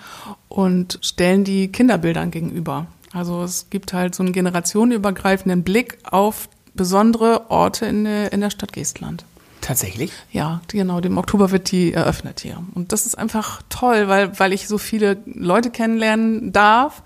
und 0.48 0.98
stellen 1.02 1.44
die 1.44 1.68
Kinderbildern 1.68 2.30
gegenüber. 2.30 2.86
Also 3.12 3.42
es 3.44 3.70
gibt 3.70 3.92
halt 3.92 4.14
so 4.14 4.22
einen 4.22 4.32
generationenübergreifenden 4.32 5.62
Blick 5.62 5.98
auf 6.02 6.48
besondere 6.74 7.50
Orte 7.50 7.86
in 7.86 8.04
der, 8.04 8.32
in 8.32 8.40
der 8.40 8.50
Stadt 8.50 8.72
Geestland. 8.72 9.24
Tatsächlich? 9.60 10.12
Ja, 10.30 10.60
genau. 10.68 10.98
Im 11.00 11.18
Oktober 11.18 11.50
wird 11.50 11.70
die 11.72 11.92
eröffnet 11.92 12.40
hier. 12.40 12.62
Und 12.74 12.92
das 12.92 13.06
ist 13.06 13.16
einfach 13.18 13.62
toll, 13.68 14.06
weil, 14.08 14.38
weil 14.38 14.52
ich 14.52 14.68
so 14.68 14.78
viele 14.78 15.18
Leute 15.26 15.70
kennenlernen 15.70 16.52
darf 16.52 17.02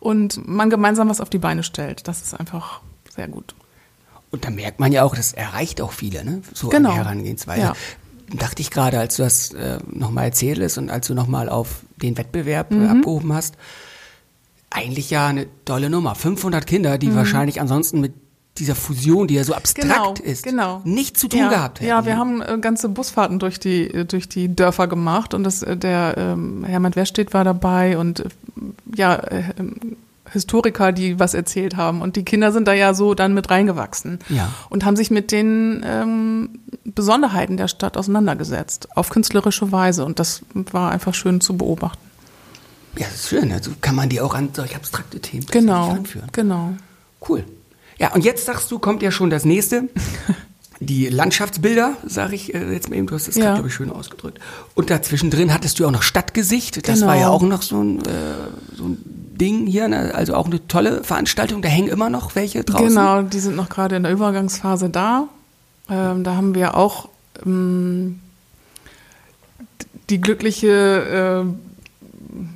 und 0.00 0.46
man 0.48 0.70
gemeinsam 0.70 1.08
was 1.08 1.20
auf 1.20 1.30
die 1.30 1.38
Beine 1.38 1.62
stellt. 1.62 2.08
Das 2.08 2.22
ist 2.22 2.38
einfach 2.38 2.80
sehr 3.14 3.28
gut. 3.28 3.54
Und 4.32 4.44
da 4.44 4.50
merkt 4.50 4.80
man 4.80 4.92
ja 4.92 5.02
auch, 5.04 5.14
das 5.14 5.32
erreicht 5.32 5.80
auch 5.80 5.92
viele, 5.92 6.24
ne? 6.24 6.42
So 6.54 6.68
genau. 6.68 6.90
eine 6.90 6.98
Herangehensweise. 6.98 7.60
Ja. 7.60 7.72
Dachte 8.32 8.62
ich 8.62 8.70
gerade, 8.70 8.98
als 8.98 9.16
du 9.16 9.22
das 9.24 9.52
äh, 9.54 9.78
nochmal 9.90 10.26
erzählt 10.26 10.60
hast 10.62 10.78
und 10.78 10.88
als 10.90 11.08
du 11.08 11.14
nochmal 11.14 11.48
auf 11.48 11.82
den 11.96 12.16
Wettbewerb 12.16 12.70
Mhm. 12.70 12.84
äh, 12.86 12.88
abgehoben 12.88 13.32
hast, 13.32 13.56
eigentlich 14.70 15.10
ja 15.10 15.26
eine 15.26 15.46
tolle 15.64 15.90
Nummer. 15.90 16.14
500 16.14 16.64
Kinder, 16.66 16.96
die 16.96 17.14
wahrscheinlich 17.14 17.60
ansonsten 17.60 18.00
mit 18.00 18.14
dieser 18.58 18.74
Fusion, 18.74 19.26
die 19.28 19.34
ja 19.34 19.44
so 19.44 19.54
abstrakt. 19.54 19.88
Genau, 19.88 20.14
ist, 20.22 20.42
genau. 20.42 20.80
nichts 20.84 21.20
zu 21.20 21.28
tun 21.28 21.40
ja, 21.40 21.48
gehabt 21.48 21.80
hätten. 21.80 21.88
Ja, 21.88 22.04
wir 22.04 22.16
haben 22.16 22.42
äh, 22.42 22.58
ganze 22.60 22.88
Busfahrten 22.88 23.38
durch 23.38 23.58
die, 23.60 23.84
äh, 23.86 24.04
durch 24.04 24.28
die 24.28 24.54
Dörfer 24.54 24.86
gemacht 24.86 25.32
und 25.34 25.44
das, 25.44 25.62
äh, 25.62 25.76
der 25.76 26.14
ähm, 26.18 26.64
Hermann 26.64 26.94
Weststedt 26.96 27.32
war 27.32 27.44
dabei 27.44 27.96
und 27.96 28.24
ja, 28.94 29.14
äh, 29.14 29.44
ähm, 29.58 29.96
Historiker, 30.32 30.92
die 30.92 31.18
was 31.18 31.34
erzählt 31.34 31.76
haben. 31.76 32.02
Und 32.02 32.14
die 32.14 32.24
Kinder 32.24 32.52
sind 32.52 32.68
da 32.68 32.72
ja 32.72 32.94
so 32.94 33.14
dann 33.14 33.34
mit 33.34 33.50
reingewachsen 33.50 34.20
Ja. 34.28 34.48
und 34.68 34.84
haben 34.84 34.94
sich 34.94 35.10
mit 35.10 35.32
den 35.32 35.82
ähm, 35.84 36.50
Besonderheiten 36.84 37.56
der 37.56 37.66
Stadt 37.66 37.96
auseinandergesetzt, 37.96 38.88
auf 38.96 39.10
künstlerische 39.10 39.72
Weise. 39.72 40.04
Und 40.04 40.20
das 40.20 40.42
war 40.54 40.92
einfach 40.92 41.14
schön 41.14 41.40
zu 41.40 41.56
beobachten. 41.56 41.98
Ja, 42.96 43.06
das 43.06 43.14
ist 43.22 43.28
schön. 43.28 43.50
Also 43.52 43.72
kann 43.80 43.96
man 43.96 44.08
die 44.08 44.20
auch 44.20 44.34
an 44.34 44.50
solche 44.52 44.76
abstrakte 44.76 45.18
Themen 45.18 45.46
Genau, 45.50 45.88
ranführen. 45.90 46.28
genau. 46.32 46.74
Cool. 47.28 47.44
Ja, 48.00 48.12
und 48.14 48.24
jetzt 48.24 48.46
sagst 48.46 48.70
du, 48.70 48.78
kommt 48.78 49.02
ja 49.02 49.10
schon 49.10 49.30
das 49.30 49.44
nächste. 49.44 49.88
Die 50.82 51.08
Landschaftsbilder, 51.10 51.92
sage 52.06 52.34
ich 52.34 52.54
äh, 52.54 52.72
jetzt 52.72 52.88
mal 52.88 52.96
eben, 52.96 53.06
du 53.06 53.14
hast 53.14 53.28
das 53.28 53.34
Ja. 53.36 53.42
gerade, 53.42 53.54
glaube 53.56 53.68
ich, 53.68 53.74
schön 53.74 53.90
ausgedrückt. 53.90 54.40
Und 54.74 54.88
dazwischen 54.88 55.30
drin 55.30 55.52
hattest 55.52 55.78
du 55.78 55.86
auch 55.86 55.90
noch 55.90 56.02
Stadtgesicht. 56.02 56.88
Das 56.88 57.02
war 57.02 57.14
Genau. 57.16 57.20
ja 57.20 57.28
auch 57.28 57.42
noch 57.42 57.60
so 57.60 57.82
ein, 57.82 57.98
äh, 57.98 58.02
so 58.74 58.84
ein 58.84 58.96
Ding 59.04 59.66
hier, 59.66 59.88
ne? 59.88 60.14
also 60.14 60.34
auch 60.34 60.46
eine 60.46 60.66
tolle 60.68 61.04
Veranstaltung. 61.04 61.60
Da 61.60 61.68
hängen 61.68 61.88
immer 61.88 62.08
noch 62.08 62.34
welche 62.34 62.64
draußen. 62.64 62.88
Genau, 62.88 63.20
die 63.20 63.40
sind 63.40 63.56
noch 63.56 63.68
gerade 63.68 63.96
in 63.96 64.04
der 64.04 64.12
Übergangsphase 64.12 64.88
da. 64.88 65.28
Ähm, 65.90 66.24
da 66.24 66.34
haben 66.36 66.54
wir 66.54 66.74
auch 66.78 67.10
ähm, 67.44 68.20
die 70.08 70.20
glückliche, 70.20 71.44
äh, 71.44 71.69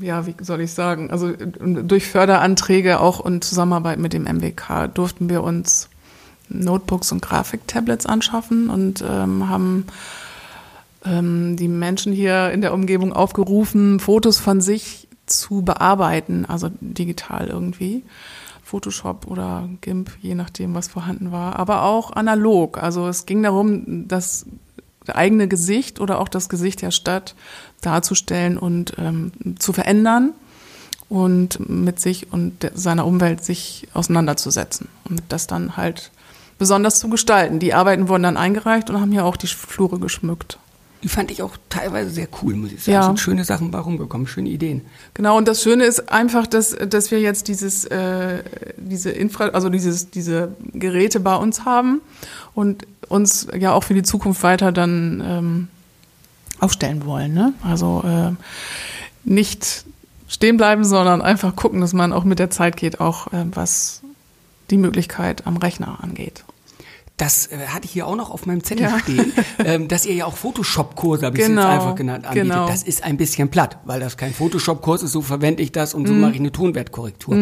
ja, 0.01 0.27
wie 0.27 0.35
soll 0.41 0.61
ich 0.61 0.73
sagen, 0.73 1.11
also 1.11 1.33
durch 1.33 2.07
Förderanträge 2.09 3.01
auch 3.01 3.25
in 3.25 3.43
Zusammenarbeit 3.43 3.99
mit 3.99 4.13
dem 4.13 4.25
MWK 4.25 4.89
durften 4.93 5.29
wir 5.29 5.43
uns 5.43 5.89
Notebooks 6.49 7.13
und 7.13 7.23
Grafiktablets 7.23 8.07
anschaffen 8.07 8.71
und 8.71 9.03
ähm, 9.09 9.49
haben 9.49 9.87
ähm, 11.05 11.57
die 11.57 11.69
Menschen 11.69 12.13
hier 12.13 12.51
in 12.51 12.61
der 12.61 12.75
Umgebung 12.75 13.13
aufgerufen, 13.13 14.01
Fotos 14.01 14.39
von 14.39 14.61
sich 14.61 15.09
zu 15.27 15.63
bearbeiten, 15.63 16.45
also 16.47 16.71
digital 16.81 17.49
irgendwie. 17.49 18.03
Photoshop 18.63 19.27
oder 19.27 19.69
GIMP, 19.83 20.11
je 20.21 20.35
nachdem, 20.35 20.75
was 20.75 20.89
vorhanden 20.89 21.31
war, 21.31 21.57
aber 21.59 21.83
auch 21.83 22.13
analog. 22.13 22.83
Also 22.83 23.07
es 23.07 23.27
ging 23.27 23.43
darum, 23.43 24.09
das 24.09 24.47
eigene 25.09 25.49
Gesicht 25.49 26.01
oder 26.01 26.21
auch 26.21 26.29
das 26.29 26.49
Gesicht 26.49 26.83
der 26.83 26.91
Stadt 26.91 27.35
darzustellen 27.81 28.59
und 28.59 28.95
ähm, 28.99 29.33
zu 29.59 29.73
verändern 29.73 30.33
und 31.09 31.69
mit 31.69 32.01
sich 32.01 32.33
und 32.33 32.71
seiner 32.75 33.07
Umwelt 33.07 33.45
sich 33.45 33.89
auseinanderzusetzen 33.95 34.89
und 35.09 35.23
das 35.29 35.47
dann 35.47 35.77
halt 35.77 36.11
besonders 36.59 36.99
zu 36.99 37.09
gestalten. 37.09 37.59
Die 37.59 37.75
Arbeiten 37.75 38.09
wurden 38.09 38.23
dann 38.23 38.37
eingereicht 38.37 38.91
und 38.91 39.01
haben 39.01 39.13
hier 39.13 39.25
auch 39.25 39.37
die 39.37 39.47
Flure 39.47 39.99
geschmückt. 39.99 40.59
Die 41.05 41.11
fand 41.11 41.31
ich 41.31 41.43
auch 41.43 41.59
teilweise 41.69 42.09
sehr 42.09 42.29
cool, 42.41 42.55
muss 42.55 42.73
ich 42.73 42.83
sagen. 42.83 42.95
Ja. 42.95 43.03
Sind 43.03 43.21
schöne 43.21 43.45
Sachen 43.45 43.71
bei 43.71 43.79
rumgekommen, 43.79 44.27
schöne 44.27 44.49
Ideen. 44.49 44.81
Genau, 45.13 45.37
und 45.37 45.47
das 45.47 45.63
Schöne 45.63 45.85
ist 45.85 46.11
einfach, 46.11 46.47
dass, 46.47 46.75
dass 46.89 47.11
wir 47.11 47.21
jetzt 47.21 47.49
dieses, 47.49 47.85
äh, 47.85 48.43
diese 48.79 49.11
Infra, 49.11 49.49
also 49.49 49.69
dieses, 49.69 50.11
diese 50.11 50.55
Geräte 50.73 51.21
bei 51.21 51.37
uns 51.37 51.67
haben 51.67 52.01
und 52.55 52.87
uns 53.15 53.47
ja 53.59 53.73
auch 53.73 53.85
für 53.85 53.95
die 53.95 54.03
Zukunft 54.03 54.43
weiter 54.43 54.73
dann 54.73 55.23
ähm, 55.27 55.69
aufstellen 56.61 57.05
wollen. 57.07 57.33
Ne? 57.35 57.53
Also 57.63 58.03
äh, 58.07 58.33
nicht 59.25 59.85
stehen 60.29 60.57
bleiben, 60.57 60.85
sondern 60.85 61.23
einfach 61.23 61.55
gucken, 61.57 61.81
dass 61.81 61.93
man 61.93 62.13
auch 62.13 62.25
mit 62.25 62.39
der 62.39 62.51
Zeit 62.51 62.77
geht, 62.77 63.01
auch 63.01 63.29
äh, 63.33 63.45
was 63.53 64.03
die 64.71 64.79
Möglichkeit 64.79 65.47
am 65.47 65.57
Rechner 65.57 65.99
angeht. 66.03 66.45
Das 67.17 67.47
äh, 67.47 67.59
hatte 67.69 67.85
ich 67.85 67.93
hier 67.93 68.07
auch 68.09 68.17
noch 68.17 68.31
auf 68.31 68.45
meinem 68.47 68.65
Zettel 68.65 68.87
Ja. 68.89 68.99
stehen, 68.99 69.33
ähm, 69.65 69.87
dass 69.89 70.05
ihr 70.07 70.15
ja 70.15 70.25
auch 70.27 70.37
Photoshop-Kurse, 70.37 71.27
habe 71.27 71.37
ich 71.39 71.45
Genau, 71.47 71.61
jetzt 71.63 71.71
einfach 71.71 71.95
genannt, 71.95 72.25
anbietet. 72.27 72.51
genau. 72.51 72.67
Das 72.67 72.83
ist 72.83 73.05
ein 73.05 73.17
bisschen 73.17 73.51
platt, 73.51 73.79
weil 73.85 74.01
das 74.01 74.17
kein 74.17 74.35
Photoshop-Kurs 74.35 75.03
ist, 75.05 75.13
so 75.13 75.23
verwende 75.23 75.63
ich 75.63 75.71
das 75.71 75.95
und 75.95 76.09
so 76.09 76.15
Mhm. 76.15 76.21
mache 76.21 76.33
ich 76.33 76.41
eine 76.41 76.51
Tonwertkorrektur. 76.53 77.37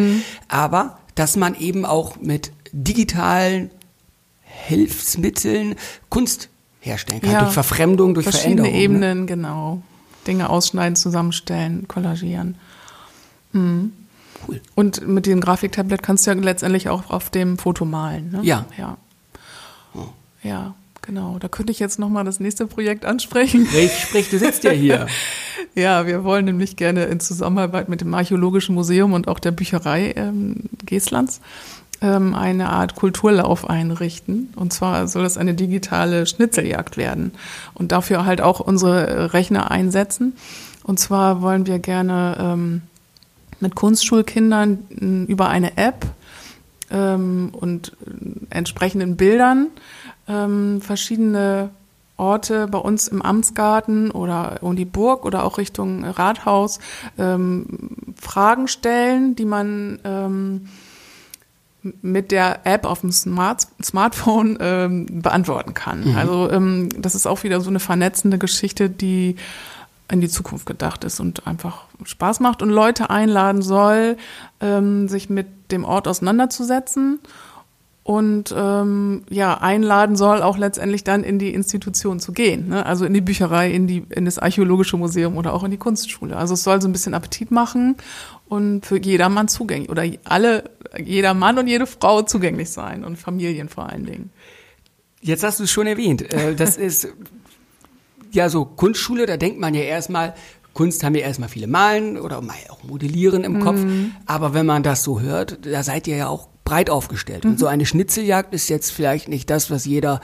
Aber, 0.47 0.99
dass 1.15 1.35
man 1.35 1.55
eben 1.55 1.85
auch 1.85 2.17
mit 2.17 2.51
digitalen 2.71 3.71
Hilfsmitteln 4.65 5.75
Kunst 6.09 6.49
herstellen 6.79 7.21
kann, 7.21 7.31
Ja. 7.31 7.41
durch 7.41 7.53
Verfremdung, 7.53 8.13
durch 8.13 8.25
Verschiedene 8.25 8.63
Veränderung. 8.63 8.99
Ne? 8.99 9.07
Ebenen, 9.09 9.27
genau. 9.27 9.81
Dinge 10.27 10.49
ausschneiden, 10.49 10.95
zusammenstellen, 10.95 11.87
kollagieren. 11.87 12.55
Mhm. 13.51 13.93
Cool. 14.47 14.61
Und 14.75 15.07
mit 15.07 15.25
dem 15.25 15.39
Grafiktablet 15.39 16.03
kannst 16.03 16.25
du 16.27 16.31
ja 16.31 16.37
letztendlich 16.37 16.89
auch 16.89 17.09
auf 17.09 17.29
dem 17.29 17.57
Foto 17.57 17.85
malen. 17.85 18.31
Ne? 18.31 18.39
Ja. 18.43 18.65
Ja. 18.77 18.97
Ja, 20.43 20.73
genau. 21.01 21.37
Da 21.39 21.47
könnte 21.47 21.71
ich 21.71 21.79
jetzt 21.79 21.99
nochmal 21.99 22.25
das 22.25 22.39
nächste 22.41 22.67
Projekt 22.67 23.05
ansprechen. 23.05 23.65
Sprich, 23.69 23.91
sprich, 23.99 24.29
du 24.29 24.37
sitzt 24.39 24.63
ja 24.63 24.71
hier. 24.71 25.07
Ja, 25.75 26.05
wir 26.05 26.23
wollen 26.23 26.45
nämlich 26.45 26.75
gerne 26.75 27.05
in 27.05 27.19
Zusammenarbeit 27.19 27.89
mit 27.89 28.01
dem 28.01 28.13
Archäologischen 28.13 28.75
Museum 28.75 29.13
und 29.13 29.27
auch 29.27 29.39
der 29.39 29.49
Bücherei 29.49 30.11
ähm, 30.15 30.57
Geestlands 30.85 31.41
ähm, 32.03 32.35
eine 32.35 32.69
Art 32.69 32.95
Kulturlauf 32.95 33.67
einrichten. 33.67 34.53
Und 34.55 34.73
zwar 34.73 35.07
soll 35.07 35.23
das 35.23 35.37
eine 35.37 35.55
digitale 35.55 36.27
Schnitzeljagd 36.27 36.97
werden 36.97 37.31
und 37.73 37.91
dafür 37.91 38.25
halt 38.25 38.41
auch 38.41 38.59
unsere 38.59 39.33
Rechner 39.33 39.71
einsetzen. 39.71 40.35
Und 40.83 40.99
zwar 40.99 41.41
wollen 41.41 41.65
wir 41.65 41.79
gerne 41.79 42.37
ähm, 42.39 42.81
mit 43.61 43.73
Kunstschulkindern 43.73 45.25
über 45.27 45.47
eine 45.47 45.77
App 45.77 46.05
ähm, 46.91 47.49
und 47.53 47.93
äh, 48.05 48.55
entsprechenden 48.55 49.15
Bildern 49.15 49.67
ähm, 50.27 50.81
verschiedene 50.81 51.69
Orte 52.17 52.67
bei 52.67 52.77
uns 52.77 53.07
im 53.07 53.21
Amtsgarten 53.21 54.11
oder 54.11 54.57
um 54.61 54.75
die 54.75 54.85
Burg 54.85 55.25
oder 55.25 55.43
auch 55.45 55.57
Richtung 55.57 56.03
Rathaus 56.03 56.79
ähm, 57.17 57.65
Fragen 58.21 58.67
stellen, 58.67 59.35
die 59.35 59.45
man 59.45 59.99
ähm, 60.03 60.67
mit 62.01 62.31
der 62.31 62.65
App 62.65 62.85
auf 62.85 63.01
dem 63.01 63.11
Smart 63.11 63.67
Smartphone 63.83 64.57
ähm, 64.61 65.21
beantworten 65.21 65.73
kann. 65.73 66.15
Also 66.15 66.49
ähm, 66.49 66.89
das 66.97 67.15
ist 67.15 67.27
auch 67.27 67.43
wieder 67.43 67.61
so 67.61 67.69
eine 67.69 67.79
vernetzende 67.79 68.37
Geschichte, 68.37 68.89
die 68.89 69.35
in 70.11 70.21
die 70.21 70.29
Zukunft 70.29 70.65
gedacht 70.65 71.03
ist 71.03 71.19
und 71.19 71.47
einfach 71.47 71.85
Spaß 72.03 72.39
macht 72.39 72.61
und 72.61 72.69
Leute 72.69 73.09
einladen 73.09 73.61
soll, 73.61 74.17
ähm, 74.59 75.07
sich 75.07 75.29
mit 75.29 75.47
dem 75.71 75.85
Ort 75.85 76.07
auseinanderzusetzen 76.07 77.19
und 78.03 78.53
ähm, 78.55 79.23
ja 79.29 79.59
einladen 79.61 80.17
soll, 80.17 80.41
auch 80.41 80.57
letztendlich 80.57 81.05
dann 81.05 81.23
in 81.23 81.39
die 81.39 81.53
Institution 81.53 82.19
zu 82.19 82.33
gehen, 82.33 82.67
ne? 82.67 82.85
also 82.85 83.05
in 83.05 83.13
die 83.13 83.21
Bücherei, 83.21 83.71
in 83.71 83.87
die 83.87 84.05
in 84.09 84.25
das 84.25 84.39
archäologische 84.39 84.97
Museum 84.97 85.37
oder 85.37 85.53
auch 85.53 85.63
in 85.63 85.71
die 85.71 85.77
Kunstschule. 85.77 86.35
Also 86.35 86.53
es 86.53 86.63
soll 86.63 86.81
so 86.81 86.87
ein 86.87 86.91
bisschen 86.91 87.13
Appetit 87.13 87.49
machen 87.49 87.95
und 88.47 88.85
für 88.85 88.99
jedermann 88.99 89.47
zugänglich 89.47 89.89
oder 89.89 90.05
alle 90.23 90.69
jeder 91.03 91.33
Mann 91.33 91.57
und 91.57 91.67
jede 91.67 91.87
Frau 91.87 92.21
zugänglich 92.21 92.69
sein 92.69 93.03
und 93.03 93.17
Familien 93.17 93.69
vor 93.69 93.89
allen 93.89 94.05
Dingen. 94.05 94.29
Jetzt 95.21 95.43
hast 95.43 95.59
du 95.59 95.63
es 95.63 95.71
schon 95.71 95.87
erwähnt. 95.87 96.21
Äh, 96.33 96.55
das 96.55 96.77
ist 96.77 97.07
ja 98.31 98.49
so 98.49 98.65
Kunstschule, 98.65 99.25
da 99.25 99.37
denkt 99.37 99.59
man 99.59 99.73
ja 99.73 99.81
erstmal, 99.81 100.33
Kunst 100.73 101.03
haben 101.03 101.13
wir 101.13 101.21
erstmal 101.21 101.49
viele 101.49 101.67
Malen 101.67 102.19
oder 102.19 102.39
auch 102.39 102.83
Modellieren 102.83 103.43
im 103.43 103.59
Kopf. 103.59 103.79
Mhm. 103.79 104.11
Aber 104.25 104.53
wenn 104.53 104.65
man 104.65 104.83
das 104.83 105.03
so 105.03 105.21
hört, 105.21 105.65
da 105.65 105.83
seid 105.83 106.07
ihr 106.07 106.17
ja 106.17 106.27
auch 106.27 106.49
breit 106.65 106.89
aufgestellt. 106.89 107.45
Mhm. 107.45 107.51
Und 107.51 107.59
so 107.59 107.67
eine 107.67 107.85
Schnitzeljagd 107.85 108.53
ist 108.53 108.69
jetzt 108.69 108.91
vielleicht 108.91 109.27
nicht 109.27 109.49
das, 109.49 109.69
was 109.69 109.85
jeder 109.85 110.19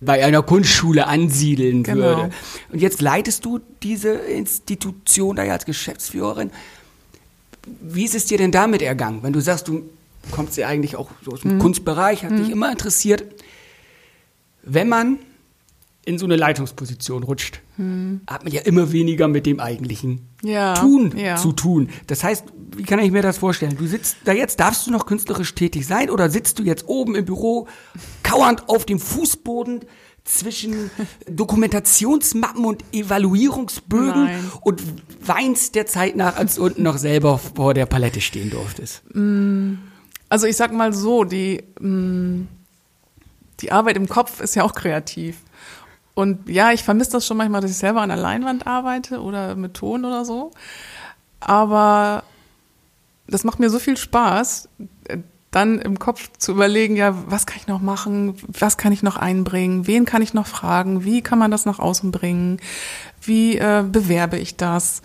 bei 0.00 0.22
einer 0.22 0.42
Kunstschule 0.42 1.06
ansiedeln 1.06 1.82
genau. 1.82 2.02
würde. 2.02 2.30
Und 2.70 2.80
jetzt 2.80 3.00
leitest 3.00 3.44
du 3.46 3.60
diese 3.82 4.10
Institution 4.10 5.36
da 5.36 5.44
ja 5.44 5.54
als 5.54 5.64
Geschäftsführerin. 5.64 6.50
Wie 7.80 8.04
ist 8.04 8.14
es 8.14 8.26
dir 8.26 8.38
denn 8.38 8.52
damit 8.52 8.82
ergangen? 8.82 9.22
Wenn 9.22 9.32
du 9.32 9.40
sagst, 9.40 9.68
du 9.68 9.82
kommst 10.30 10.56
ja 10.56 10.68
eigentlich 10.68 10.96
auch 10.96 11.10
so 11.24 11.32
aus 11.32 11.40
dem 11.42 11.56
mhm. 11.56 11.58
Kunstbereich, 11.60 12.24
hat 12.24 12.32
mhm. 12.32 12.36
dich 12.38 12.50
immer 12.50 12.70
interessiert. 12.70 13.24
Wenn 14.62 14.88
man 14.88 15.18
in 16.06 16.18
so 16.18 16.24
eine 16.24 16.36
Leitungsposition 16.36 17.24
rutscht, 17.24 17.60
hm. 17.76 18.20
hat 18.28 18.44
man 18.44 18.52
ja 18.52 18.60
immer 18.60 18.92
weniger 18.92 19.26
mit 19.26 19.44
dem 19.44 19.58
eigentlichen 19.58 20.28
ja, 20.42 20.74
Tun 20.74 21.12
ja. 21.16 21.34
zu 21.34 21.52
tun. 21.52 21.88
Das 22.06 22.22
heißt, 22.22 22.44
wie 22.76 22.84
kann 22.84 23.00
ich 23.00 23.10
mir 23.10 23.22
das 23.22 23.38
vorstellen? 23.38 23.76
Du 23.76 23.86
sitzt 23.88 24.18
da 24.24 24.32
jetzt, 24.32 24.60
darfst 24.60 24.86
du 24.86 24.92
noch 24.92 25.06
künstlerisch 25.06 25.52
tätig 25.56 25.84
sein 25.84 26.08
oder 26.08 26.30
sitzt 26.30 26.60
du 26.60 26.62
jetzt 26.62 26.86
oben 26.86 27.16
im 27.16 27.24
Büro, 27.24 27.66
kauernd 28.22 28.68
auf 28.68 28.86
dem 28.86 29.00
Fußboden 29.00 29.80
zwischen 30.26 30.90
Dokumentationsmappen 31.28 32.64
und 32.64 32.84
Evaluierungsbögen 32.92 34.24
Nein. 34.24 34.52
und 34.60 34.82
weinst 35.24 35.74
der 35.74 35.86
Zeit 35.86 36.16
nach, 36.16 36.36
als 36.36 36.56
du 36.56 36.64
unten 36.64 36.82
noch 36.82 36.98
selber 36.98 37.38
vor 37.38 37.74
der 37.74 37.86
Palette 37.86 38.20
stehen 38.20 38.50
durftest? 38.50 39.02
Mm, 39.14 39.74
also 40.28 40.46
ich 40.46 40.56
sag 40.56 40.72
mal 40.72 40.92
so, 40.92 41.24
die, 41.24 41.62
mm, 41.80 42.48
die 43.60 43.72
Arbeit 43.72 43.96
im 43.96 44.08
Kopf 44.08 44.40
ist 44.40 44.56
ja 44.56 44.64
auch 44.64 44.74
kreativ. 44.74 45.36
Und 46.14 46.48
ja, 46.48 46.72
ich 46.72 46.82
vermisse 46.82 47.12
das 47.12 47.26
schon 47.26 47.36
manchmal, 47.36 47.60
dass 47.60 47.70
ich 47.70 47.76
selber 47.76 48.00
an 48.00 48.08
der 48.08 48.18
Leinwand 48.18 48.66
arbeite 48.66 49.20
oder 49.20 49.54
mit 49.54 49.74
Ton 49.74 50.04
oder 50.04 50.24
so. 50.24 50.50
Aber 51.40 52.24
das 53.28 53.44
macht 53.44 53.60
mir 53.60 53.70
so 53.70 53.78
viel 53.78 53.96
Spaß, 53.96 54.68
dann 55.50 55.80
im 55.80 55.98
Kopf 55.98 56.30
zu 56.38 56.52
überlegen, 56.52 56.96
ja, 56.96 57.14
was 57.28 57.46
kann 57.46 57.56
ich 57.58 57.66
noch 57.66 57.80
machen, 57.80 58.34
was 58.46 58.76
kann 58.76 58.92
ich 58.92 59.02
noch 59.02 59.16
einbringen, 59.16 59.86
wen 59.86 60.04
kann 60.04 60.22
ich 60.22 60.34
noch 60.34 60.46
fragen, 60.46 61.04
wie 61.04 61.22
kann 61.22 61.38
man 61.38 61.50
das 61.50 61.64
nach 61.64 61.78
außen 61.78 62.10
bringen, 62.10 62.60
wie 63.22 63.56
äh, 63.56 63.84
bewerbe 63.86 64.38
ich 64.38 64.56
das, 64.56 65.02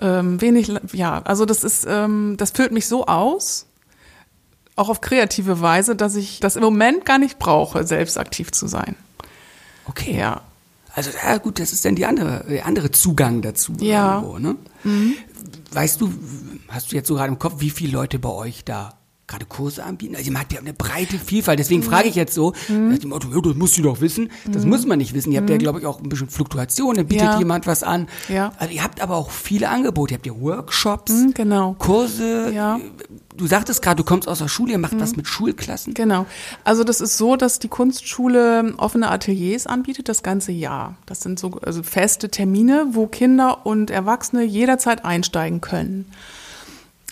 ähm, 0.00 0.40
wen 0.40 0.56
ich, 0.56 0.72
ja, 0.92 1.20
also 1.22 1.44
das 1.44 1.64
ist, 1.64 1.86
ähm, 1.88 2.36
das 2.38 2.52
füllt 2.52 2.72
mich 2.72 2.86
so 2.86 3.06
aus, 3.06 3.66
auch 4.76 4.88
auf 4.88 5.00
kreative 5.00 5.60
Weise, 5.60 5.94
dass 5.96 6.14
ich 6.14 6.40
das 6.40 6.56
im 6.56 6.62
Moment 6.62 7.04
gar 7.04 7.18
nicht 7.18 7.38
brauche, 7.38 7.84
selbst 7.84 8.16
aktiv 8.16 8.50
zu 8.52 8.66
sein. 8.66 8.96
Okay. 9.86 10.16
Ja. 10.16 10.42
Also 10.94 11.10
ja 11.24 11.36
gut, 11.38 11.58
das 11.58 11.72
ist 11.72 11.84
dann 11.84 11.94
die 11.94 12.06
andere, 12.06 12.44
der 12.48 12.66
andere 12.66 12.90
Zugang 12.90 13.42
dazu. 13.42 13.74
Ja. 13.80 14.16
Irgendwo, 14.16 14.38
ne? 14.38 14.56
Mhm. 14.84 15.14
Weißt 15.72 16.00
du, 16.00 16.12
hast 16.68 16.90
du 16.90 16.96
jetzt 16.96 17.08
so 17.08 17.14
gerade 17.14 17.28
im 17.28 17.38
Kopf, 17.38 17.56
wie 17.58 17.70
viele 17.70 17.92
Leute 17.92 18.18
bei 18.18 18.30
euch 18.30 18.64
da 18.64 18.94
gerade 19.30 19.46
Kurse 19.46 19.84
anbieten? 19.84 20.16
Also 20.16 20.30
man 20.30 20.42
hat 20.42 20.52
ja 20.52 20.60
eine 20.60 20.72
breite 20.72 21.18
Vielfalt, 21.18 21.58
deswegen 21.58 21.82
frage 21.82 22.08
ich 22.08 22.14
jetzt 22.14 22.34
so, 22.34 22.52
mhm. 22.68 22.98
dem 22.98 23.10
Motto, 23.10 23.28
das 23.40 23.54
musst 23.54 23.78
du 23.78 23.82
doch 23.82 24.00
wissen. 24.00 24.30
Das 24.46 24.64
mhm. 24.64 24.70
muss 24.70 24.86
man 24.86 24.98
nicht 24.98 25.14
wissen. 25.14 25.32
Ihr 25.32 25.40
habt 25.40 25.50
ja, 25.50 25.56
mhm. 25.56 25.60
glaube 25.60 25.80
ich, 25.80 25.86
auch 25.86 26.00
ein 26.00 26.08
bisschen 26.08 26.28
Fluktuation, 26.28 26.96
da 26.96 27.02
bietet 27.02 27.26
ja. 27.26 27.38
jemand 27.38 27.66
was 27.66 27.82
an. 27.82 28.08
Ja. 28.28 28.52
Also 28.58 28.74
ihr 28.74 28.82
habt 28.82 29.00
aber 29.00 29.16
auch 29.16 29.30
viele 29.30 29.68
Angebote. 29.68 30.14
Ihr 30.14 30.18
habt 30.18 30.26
ja 30.26 30.38
Workshops, 30.38 31.12
mhm, 31.12 31.34
genau. 31.34 31.74
Kurse, 31.78 32.52
ja 32.52 32.80
du 33.40 33.46
sagtest 33.46 33.82
gerade, 33.82 33.96
du 33.96 34.04
kommst 34.04 34.28
aus 34.28 34.38
der 34.38 34.48
Schule, 34.48 34.72
ihr 34.72 34.78
macht 34.78 34.94
mhm. 34.94 35.00
was 35.00 35.16
mit 35.16 35.26
Schulklassen. 35.26 35.94
Genau. 35.94 36.26
Also 36.64 36.84
das 36.84 37.00
ist 37.00 37.16
so, 37.16 37.36
dass 37.36 37.58
die 37.58 37.68
Kunstschule 37.68 38.74
offene 38.76 39.10
Ateliers 39.10 39.66
anbietet 39.66 40.08
das 40.08 40.22
ganze 40.22 40.52
Jahr. 40.52 40.96
Das 41.06 41.20
sind 41.20 41.38
so 41.38 41.58
also 41.62 41.82
feste 41.82 42.28
Termine, 42.28 42.88
wo 42.92 43.06
Kinder 43.06 43.66
und 43.66 43.90
Erwachsene 43.90 44.44
jederzeit 44.44 45.04
einsteigen 45.04 45.60
können. 45.60 46.06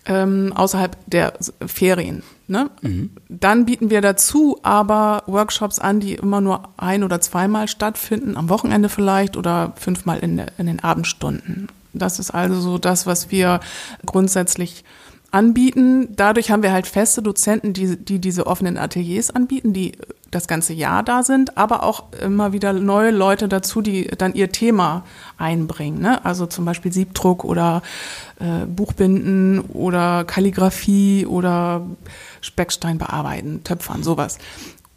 Ähm, 0.08 0.52
außerhalb 0.54 0.96
der 1.06 1.34
Ferien. 1.66 2.22
Ne? 2.46 2.70
Mhm. 2.80 3.10
Dann 3.28 3.66
bieten 3.66 3.90
wir 3.90 4.00
dazu 4.00 4.58
aber 4.62 5.22
Workshops 5.26 5.78
an, 5.78 6.00
die 6.00 6.14
immer 6.14 6.40
nur 6.40 6.70
ein- 6.78 7.04
oder 7.04 7.20
zweimal 7.20 7.68
stattfinden, 7.68 8.36
am 8.36 8.48
Wochenende 8.48 8.88
vielleicht 8.88 9.36
oder 9.36 9.74
fünfmal 9.76 10.18
in, 10.20 10.42
in 10.56 10.66
den 10.66 10.80
Abendstunden. 10.80 11.68
Das 11.92 12.18
ist 12.18 12.30
also 12.30 12.58
so 12.58 12.78
das, 12.78 13.06
was 13.06 13.30
wir 13.30 13.60
grundsätzlich 14.06 14.84
anbieten. 15.30 16.08
Dadurch 16.16 16.50
haben 16.50 16.62
wir 16.62 16.72
halt 16.72 16.86
feste 16.86 17.22
Dozenten, 17.22 17.74
die, 17.74 17.96
die 17.96 18.18
diese 18.18 18.46
offenen 18.46 18.78
Ateliers 18.78 19.30
anbieten, 19.30 19.72
die 19.72 19.92
das 20.30 20.46
ganze 20.46 20.74
Jahr 20.74 21.02
da 21.02 21.22
sind, 21.22 21.56
aber 21.56 21.82
auch 21.82 22.04
immer 22.22 22.52
wieder 22.52 22.72
neue 22.72 23.10
Leute 23.10 23.48
dazu, 23.48 23.80
die 23.80 24.06
dann 24.18 24.34
ihr 24.34 24.52
Thema 24.52 25.04
einbringen. 25.38 26.00
Ne? 26.00 26.24
Also 26.24 26.46
zum 26.46 26.64
Beispiel 26.64 26.92
Siebdruck 26.92 27.44
oder 27.44 27.82
äh, 28.38 28.66
Buchbinden 28.66 29.60
oder 29.60 30.24
Kalligrafie 30.24 31.26
oder 31.26 31.86
Speckstein 32.40 32.98
bearbeiten, 32.98 33.64
Töpfern, 33.64 34.02
sowas. 34.02 34.38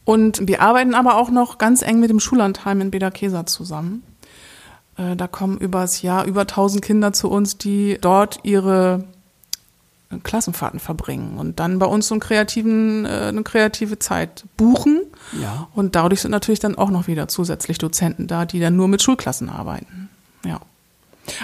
Und 0.03 0.47
wir 0.47 0.61
arbeiten 0.61 0.95
aber 0.95 1.15
auch 1.15 1.29
noch 1.29 1.57
ganz 1.57 1.81
eng 1.81 1.99
mit 1.99 2.09
dem 2.09 2.19
Schullandheim 2.19 2.81
in 2.81 2.91
Bederkesa 2.91 3.45
zusammen. 3.45 4.03
Äh, 4.97 5.15
da 5.15 5.27
kommen 5.27 5.57
übers 5.57 6.01
Jahr 6.01 6.25
über 6.25 6.41
1000 6.41 6.83
Kinder 6.83 7.13
zu 7.13 7.29
uns, 7.29 7.57
die 7.57 7.97
dort 8.01 8.39
ihre 8.43 9.05
Klassenfahrten 10.23 10.79
verbringen 10.79 11.37
und 11.37 11.59
dann 11.59 11.79
bei 11.79 11.85
uns 11.85 12.07
so 12.07 12.15
einen 12.15 12.21
kreativen, 12.21 13.05
äh, 13.05 13.09
eine 13.29 13.43
kreative 13.43 13.99
Zeit 13.99 14.45
buchen. 14.57 15.01
Ja. 15.41 15.67
Und 15.73 15.95
dadurch 15.95 16.21
sind 16.21 16.31
natürlich 16.31 16.59
dann 16.59 16.75
auch 16.75 16.89
noch 16.89 17.07
wieder 17.07 17.27
zusätzlich 17.27 17.77
Dozenten 17.77 18.27
da, 18.27 18.45
die 18.45 18.59
dann 18.59 18.75
nur 18.75 18.87
mit 18.87 19.01
Schulklassen 19.01 19.49
arbeiten. 19.49 20.09
Ja. 20.45 20.59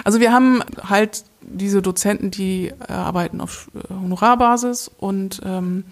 Also 0.04 0.20
wir 0.20 0.32
haben 0.32 0.62
halt 0.82 1.24
diese 1.40 1.82
Dozenten, 1.82 2.30
die 2.30 2.68
äh, 2.88 2.92
arbeiten 2.92 3.40
auf 3.40 3.70
äh, 3.74 3.94
Honorarbasis 3.94 4.90
und 4.98 5.40
ähm, 5.44 5.84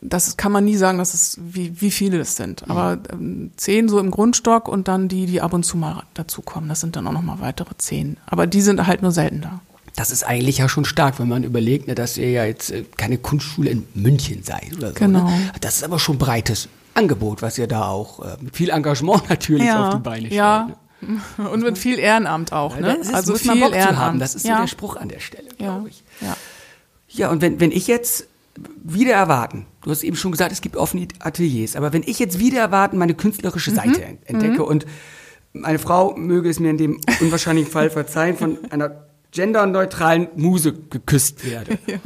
das 0.00 0.36
kann 0.36 0.52
man 0.52 0.64
nie 0.64 0.76
sagen, 0.76 0.98
dass 0.98 1.14
es 1.14 1.38
wie, 1.40 1.80
wie 1.80 1.90
viele 1.90 2.18
es 2.18 2.36
sind. 2.36 2.68
Aber 2.68 2.98
ähm, 3.10 3.52
zehn 3.56 3.88
so 3.88 3.98
im 3.98 4.10
Grundstock 4.10 4.68
und 4.68 4.86
dann 4.86 5.08
die, 5.08 5.26
die 5.26 5.40
ab 5.40 5.54
und 5.54 5.64
zu 5.64 5.78
mal 5.78 6.02
dazukommen. 6.12 6.68
Das 6.68 6.80
sind 6.80 6.94
dann 6.96 7.06
auch 7.06 7.12
noch 7.12 7.22
mal 7.22 7.40
weitere 7.40 7.76
zehn. 7.78 8.18
Aber 8.26 8.46
die 8.46 8.60
sind 8.60 8.86
halt 8.86 9.00
nur 9.00 9.12
selten 9.12 9.40
da. 9.40 9.60
Das 9.96 10.10
ist 10.10 10.24
eigentlich 10.24 10.58
ja 10.58 10.68
schon 10.68 10.84
stark, 10.84 11.18
wenn 11.20 11.28
man 11.28 11.44
überlegt, 11.44 11.86
ne, 11.86 11.94
dass 11.94 12.16
ihr 12.16 12.30
ja 12.30 12.44
jetzt 12.44 12.70
äh, 12.70 12.84
keine 12.96 13.18
Kunstschule 13.18 13.70
in 13.70 13.86
München 13.94 14.42
seid 14.42 14.76
oder 14.76 14.88
so. 14.88 14.94
Genau. 14.94 15.28
Ne? 15.28 15.52
Das 15.60 15.76
ist 15.76 15.84
aber 15.84 15.98
schon 15.98 16.18
breites 16.18 16.68
Angebot, 16.94 17.42
was 17.42 17.58
ihr 17.58 17.66
da 17.66 17.88
auch 17.88 18.20
äh, 18.20 18.36
mit 18.40 18.56
viel 18.56 18.70
Engagement 18.70 19.28
natürlich 19.28 19.66
ja, 19.66 19.88
auf 19.88 19.94
die 19.94 20.00
Beine 20.00 20.26
stellt. 20.26 20.32
Ja. 20.32 20.68
Ne? 21.00 21.20
Und 21.50 21.62
mit 21.62 21.78
viel 21.78 21.98
Ehrenamt 21.98 22.52
auch, 22.52 22.78
ne? 22.78 22.98
Ja, 23.02 23.12
also 23.12 23.34
viel 23.34 23.50
Ehrenamt. 23.50 23.98
Haben. 23.98 24.18
Das 24.18 24.34
ist 24.34 24.46
ja. 24.46 24.56
so 24.56 24.60
der 24.62 24.68
Spruch 24.68 24.96
an 24.96 25.08
der 25.08 25.20
Stelle, 25.20 25.48
ja. 25.58 25.76
glaube 25.76 25.90
ich. 25.90 26.02
Ja. 26.20 26.36
ja, 27.08 27.30
und 27.30 27.42
wenn, 27.42 27.60
wenn 27.60 27.72
ich 27.72 27.86
jetzt 27.88 28.26
wieder 28.82 29.12
erwarten, 29.12 29.66
du 29.82 29.90
hast 29.90 30.02
eben 30.02 30.16
schon 30.16 30.32
gesagt, 30.32 30.52
es 30.52 30.60
gibt 30.60 30.76
offene 30.76 31.08
Ateliers, 31.18 31.76
aber 31.76 31.92
wenn 31.92 32.02
ich 32.04 32.18
jetzt 32.18 32.38
wieder 32.38 32.60
erwarten 32.60 32.96
meine 32.96 33.14
künstlerische 33.14 33.70
mhm. 33.72 33.74
Seite 33.74 34.00
mhm. 34.00 34.18
entdecke 34.24 34.62
mhm. 34.62 34.68
und 34.68 34.86
meine 35.52 35.78
Frau 35.78 36.16
möge 36.16 36.48
es 36.48 36.58
mir 36.58 36.70
in 36.70 36.78
dem 36.78 37.00
unwahrscheinlichen 37.20 37.70
Fall 37.70 37.90
verzeihen, 37.90 38.36
von 38.36 38.58
einer 38.70 39.06
genderneutralen 39.34 40.28
Muse 40.36 40.72
geküsst 40.72 41.44
werde. 41.44 41.78
Ja. 41.86 41.98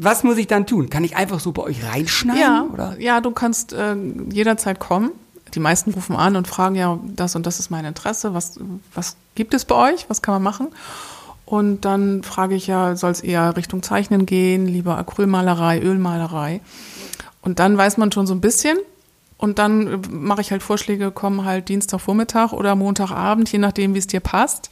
Was 0.00 0.22
muss 0.22 0.38
ich 0.38 0.46
dann 0.46 0.64
tun? 0.64 0.90
Kann 0.90 1.02
ich 1.02 1.16
einfach 1.16 1.40
so 1.40 1.50
bei 1.50 1.62
euch 1.62 1.84
reinschneiden? 1.84 2.40
Ja, 2.40 2.68
oder? 2.72 2.96
ja 3.00 3.20
du 3.20 3.32
kannst 3.32 3.72
äh, 3.72 3.96
jederzeit 4.30 4.78
kommen. 4.78 5.10
Die 5.54 5.60
meisten 5.60 5.90
rufen 5.90 6.14
an 6.14 6.36
und 6.36 6.46
fragen 6.46 6.76
ja, 6.76 7.00
das 7.02 7.34
und 7.34 7.46
das 7.46 7.58
ist 7.58 7.70
mein 7.70 7.84
Interesse. 7.84 8.32
Was, 8.32 8.60
was 8.94 9.16
gibt 9.34 9.54
es 9.54 9.64
bei 9.64 9.92
euch? 9.92 10.08
Was 10.08 10.22
kann 10.22 10.34
man 10.34 10.42
machen? 10.42 10.68
Und 11.46 11.84
dann 11.84 12.22
frage 12.22 12.54
ich 12.54 12.68
ja, 12.68 12.94
soll 12.94 13.10
es 13.10 13.20
eher 13.20 13.56
Richtung 13.56 13.82
Zeichnen 13.82 14.24
gehen, 14.24 14.66
lieber 14.66 14.98
Acrylmalerei, 14.98 15.80
Ölmalerei? 15.80 16.60
Und 17.42 17.58
dann 17.58 17.76
weiß 17.76 17.96
man 17.96 18.12
schon 18.12 18.26
so 18.26 18.34
ein 18.34 18.40
bisschen. 18.40 18.78
Und 19.38 19.58
dann 19.58 19.86
äh, 19.86 19.98
mache 20.10 20.42
ich 20.42 20.50
halt 20.50 20.62
Vorschläge, 20.62 21.10
kommen 21.10 21.44
halt 21.44 21.68
Dienstagvormittag 21.70 22.52
oder 22.52 22.76
Montagabend, 22.76 23.50
je 23.50 23.58
nachdem, 23.58 23.94
wie 23.94 23.98
es 23.98 24.06
dir 24.06 24.20
passt. 24.20 24.70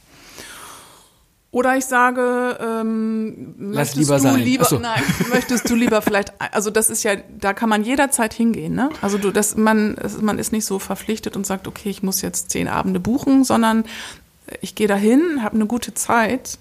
Oder 1.57 1.75
ich 1.75 1.85
sage, 1.85 2.55
ähm, 2.61 3.55
Lass 3.57 3.95
lieber 3.95 4.19
sein. 4.19 4.41
Lieber, 4.41 4.65
so. 4.65 4.77
Nein, 4.77 5.01
möchtest 5.31 5.67
du 5.67 5.73
lieber 5.73 6.03
vielleicht, 6.03 6.31
also 6.53 6.69
das 6.69 6.91
ist 6.91 7.01
ja, 7.01 7.15
da 7.15 7.55
kann 7.55 7.67
man 7.67 7.83
jederzeit 7.83 8.31
hingehen, 8.31 8.75
ne? 8.75 8.91
Also 9.01 9.17
du, 9.17 9.31
das, 9.31 9.57
man, 9.57 9.97
man 10.21 10.37
ist 10.37 10.51
nicht 10.51 10.65
so 10.65 10.77
verpflichtet 10.77 11.35
und 11.35 11.47
sagt, 11.47 11.67
okay, 11.67 11.89
ich 11.89 12.03
muss 12.03 12.21
jetzt 12.21 12.51
zehn 12.51 12.67
Abende 12.67 12.99
buchen, 12.99 13.43
sondern 13.43 13.85
ich 14.61 14.75
gehe 14.75 14.87
dahin, 14.87 15.41
habe 15.41 15.55
eine 15.55 15.65
gute 15.65 15.95
Zeit 15.95 16.59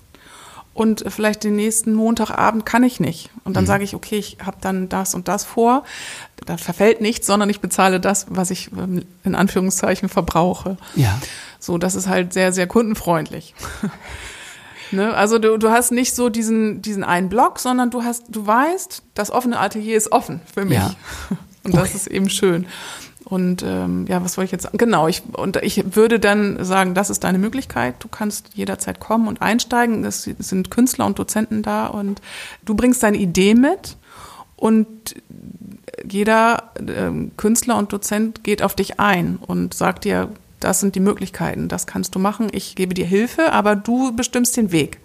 und 0.72 1.04
vielleicht 1.06 1.44
den 1.44 1.56
nächsten 1.56 1.92
Montagabend 1.92 2.64
kann 2.64 2.82
ich 2.82 2.98
nicht. 2.98 3.28
Und 3.44 3.54
dann 3.54 3.64
mhm. 3.64 3.68
sage 3.68 3.84
ich, 3.84 3.94
okay, 3.94 4.16
ich 4.16 4.38
habe 4.46 4.56
dann 4.62 4.88
das 4.88 5.14
und 5.14 5.28
das 5.28 5.44
vor. 5.44 5.84
Da 6.46 6.56
verfällt 6.56 7.02
nichts, 7.02 7.26
sondern 7.26 7.50
ich 7.50 7.60
bezahle 7.60 8.00
das, 8.00 8.28
was 8.30 8.50
ich 8.50 8.72
ähm, 8.72 9.04
in 9.24 9.34
Anführungszeichen 9.34 10.08
verbrauche. 10.08 10.78
Ja. 10.94 11.20
So, 11.60 11.76
das 11.76 11.96
ist 11.96 12.08
halt 12.08 12.32
sehr, 12.32 12.54
sehr 12.54 12.66
kundenfreundlich. 12.66 13.54
ne? 14.92 15.14
Also 15.14 15.38
du, 15.38 15.58
du 15.58 15.70
hast 15.70 15.92
nicht 15.92 16.14
so 16.14 16.28
diesen, 16.28 16.82
diesen 16.82 17.04
einen 17.04 17.28
Block, 17.28 17.58
sondern 17.58 17.90
du 17.90 18.04
hast, 18.04 18.24
du 18.28 18.46
weißt, 18.46 19.02
das 19.14 19.30
offene 19.30 19.58
Atelier 19.58 19.96
ist 19.96 20.12
offen 20.12 20.40
für 20.52 20.64
mich. 20.64 20.78
Ja. 20.78 20.94
Und 21.64 21.74
das 21.74 21.88
okay. 21.88 21.96
ist 21.96 22.06
eben 22.06 22.30
schön. 22.30 22.66
Und 23.24 23.64
ähm, 23.64 24.06
ja, 24.08 24.22
was 24.24 24.36
wollte 24.36 24.46
ich 24.46 24.52
jetzt 24.52 24.62
sagen? 24.62 24.78
Genau, 24.78 25.08
ich, 25.08 25.24
und 25.32 25.56
ich 25.56 25.96
würde 25.96 26.20
dann 26.20 26.64
sagen, 26.64 26.94
das 26.94 27.10
ist 27.10 27.24
deine 27.24 27.38
Möglichkeit. 27.38 27.96
Du 27.98 28.06
kannst 28.06 28.50
jederzeit 28.54 29.00
kommen 29.00 29.26
und 29.26 29.42
einsteigen. 29.42 30.04
Es 30.04 30.22
sind 30.22 30.70
Künstler 30.70 31.06
und 31.06 31.18
Dozenten 31.18 31.62
da 31.62 31.88
und 31.88 32.22
du 32.64 32.76
bringst 32.76 33.02
deine 33.02 33.16
Idee 33.16 33.54
mit 33.54 33.96
und 34.54 35.16
jeder 36.08 36.70
äh, 36.76 37.10
Künstler 37.36 37.76
und 37.78 37.92
Dozent 37.92 38.44
geht 38.44 38.62
auf 38.62 38.76
dich 38.76 39.00
ein 39.00 39.38
und 39.44 39.74
sagt 39.74 40.04
dir, 40.04 40.30
das 40.60 40.80
sind 40.80 40.94
die 40.94 41.00
Möglichkeiten, 41.00 41.68
das 41.68 41.86
kannst 41.86 42.14
du 42.14 42.18
machen, 42.18 42.48
ich 42.52 42.74
gebe 42.74 42.94
dir 42.94 43.06
Hilfe, 43.06 43.52
aber 43.52 43.76
du 43.76 44.12
bestimmst 44.12 44.56
den 44.56 44.72
Weg. 44.72 45.00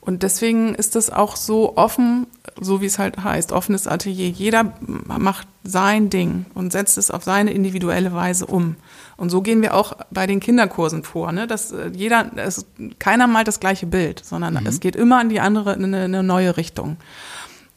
Und 0.00 0.22
deswegen 0.22 0.74
ist 0.74 0.96
das 0.96 1.10
auch 1.10 1.36
so 1.36 1.76
offen, 1.76 2.26
so 2.58 2.80
wie 2.80 2.86
es 2.86 2.98
halt 2.98 3.22
heißt, 3.22 3.52
offenes 3.52 3.86
Atelier. 3.86 4.30
Jeder 4.30 4.72
macht 4.80 5.46
sein 5.62 6.08
Ding 6.08 6.46
und 6.54 6.72
setzt 6.72 6.96
es 6.96 7.10
auf 7.10 7.22
seine 7.22 7.52
individuelle 7.52 8.14
Weise 8.14 8.46
um. 8.46 8.76
Und 9.18 9.28
so 9.28 9.42
gehen 9.42 9.60
wir 9.60 9.74
auch 9.74 9.92
bei 10.10 10.26
den 10.26 10.40
Kinderkursen 10.40 11.04
vor, 11.04 11.32
ne? 11.32 11.46
Dass 11.46 11.72
äh, 11.72 11.90
jeder, 11.94 12.30
es, 12.36 12.64
keiner 12.98 13.26
malt 13.26 13.46
das 13.46 13.60
gleiche 13.60 13.86
Bild, 13.86 14.24
sondern 14.24 14.54
mhm. 14.54 14.66
es 14.66 14.80
geht 14.80 14.96
immer 14.96 15.20
in 15.20 15.28
die 15.28 15.40
andere, 15.40 15.74
in 15.74 15.84
eine, 15.84 16.04
eine 16.04 16.22
neue 16.22 16.56
Richtung. 16.56 16.96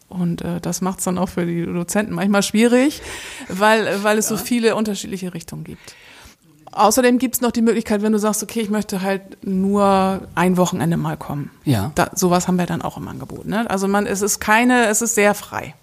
Und 0.08 0.44
äh, 0.44 0.62
das 0.62 0.80
macht 0.80 1.00
es 1.00 1.06
dann 1.06 1.18
auch 1.18 1.30
für 1.30 1.46
die 1.46 1.66
Dozenten 1.66 2.14
manchmal 2.14 2.44
schwierig, 2.44 3.02
weil, 3.50 4.04
weil 4.04 4.18
es 4.18 4.30
ja. 4.30 4.38
so 4.38 4.44
viele 4.44 4.76
unterschiedliche 4.76 5.34
Richtungen 5.34 5.66
gibt. 5.66 5.96
Außerdem 6.76 7.20
gibt 7.20 7.36
es 7.36 7.42
noch 7.42 7.52
die 7.52 7.62
Möglichkeit, 7.62 8.02
wenn 8.02 8.12
du 8.12 8.20
sagst, 8.20 8.44
okay, 8.44 8.62
ich 8.62 8.70
möchte 8.70 9.02
halt 9.02 9.46
nur 9.46 10.22
ein 10.36 10.58
Wochenende 10.58 10.98
mal 10.98 11.18
kommen. 11.18 11.52
Ja. 11.66 11.92
Da, 11.96 12.12
sowas 12.16 12.48
haben 12.48 12.58
wir 12.58 12.66
dann 12.66 12.82
auch 12.82 12.98
im 12.98 13.08
Angebot. 13.08 13.46
Ne? 13.46 13.70
Also 13.70 13.88
man, 13.88 14.06
es 14.06 14.22
ist 14.22 14.40
keine, 14.40 14.88
es 14.88 15.02
ist 15.02 15.16
sehr 15.16 15.34
frei. 15.34 15.76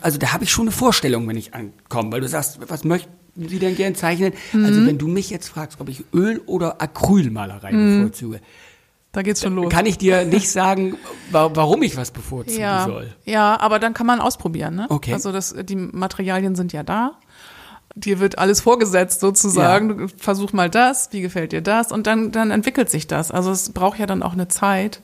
Also 0.00 0.18
da 0.18 0.32
habe 0.32 0.44
ich 0.44 0.50
schon 0.50 0.64
eine 0.64 0.72
Vorstellung, 0.72 1.28
wenn 1.28 1.36
ich 1.36 1.54
ankomme, 1.54 2.12
weil 2.12 2.20
du 2.20 2.28
sagst, 2.28 2.58
was 2.68 2.84
möchten 2.84 3.10
Sie 3.36 3.58
denn 3.58 3.76
gern 3.76 3.94
zeichnen? 3.94 4.32
Mhm. 4.52 4.64
Also 4.64 4.86
wenn 4.86 4.98
du 4.98 5.08
mich 5.08 5.30
jetzt 5.30 5.48
fragst, 5.48 5.80
ob 5.80 5.88
ich 5.88 6.04
Öl- 6.12 6.40
oder 6.46 6.80
Acrylmalerei 6.80 7.72
mhm. 7.72 8.02
bevorzuge, 8.02 8.40
da 9.12 9.22
geht's 9.22 9.42
schon 9.42 9.56
los. 9.56 9.72
Kann 9.72 9.86
ich 9.86 9.98
dir 9.98 10.24
nicht 10.24 10.48
sagen, 10.50 10.96
warum 11.32 11.82
ich 11.82 11.96
was 11.96 12.12
bevorzugen 12.12 12.60
ja, 12.60 12.86
soll. 12.86 13.12
Ja, 13.24 13.58
aber 13.58 13.80
dann 13.80 13.92
kann 13.92 14.06
man 14.06 14.20
ausprobieren. 14.20 14.76
Ne? 14.76 14.86
Okay. 14.88 15.12
Also 15.12 15.32
das, 15.32 15.54
die 15.64 15.74
Materialien 15.74 16.54
sind 16.54 16.72
ja 16.72 16.84
da 16.84 17.18
dir 17.94 18.20
wird 18.20 18.38
alles 18.38 18.60
vorgesetzt 18.60 19.20
sozusagen. 19.20 20.00
Ja. 20.00 20.06
Versuch 20.16 20.52
mal 20.52 20.70
das, 20.70 21.08
wie 21.12 21.20
gefällt 21.20 21.52
dir 21.52 21.62
das? 21.62 21.92
Und 21.92 22.06
dann, 22.06 22.32
dann 22.32 22.50
entwickelt 22.50 22.90
sich 22.90 23.06
das. 23.06 23.30
Also 23.30 23.50
es 23.50 23.70
braucht 23.70 23.98
ja 23.98 24.06
dann 24.06 24.22
auch 24.22 24.32
eine 24.32 24.48
Zeit 24.48 25.00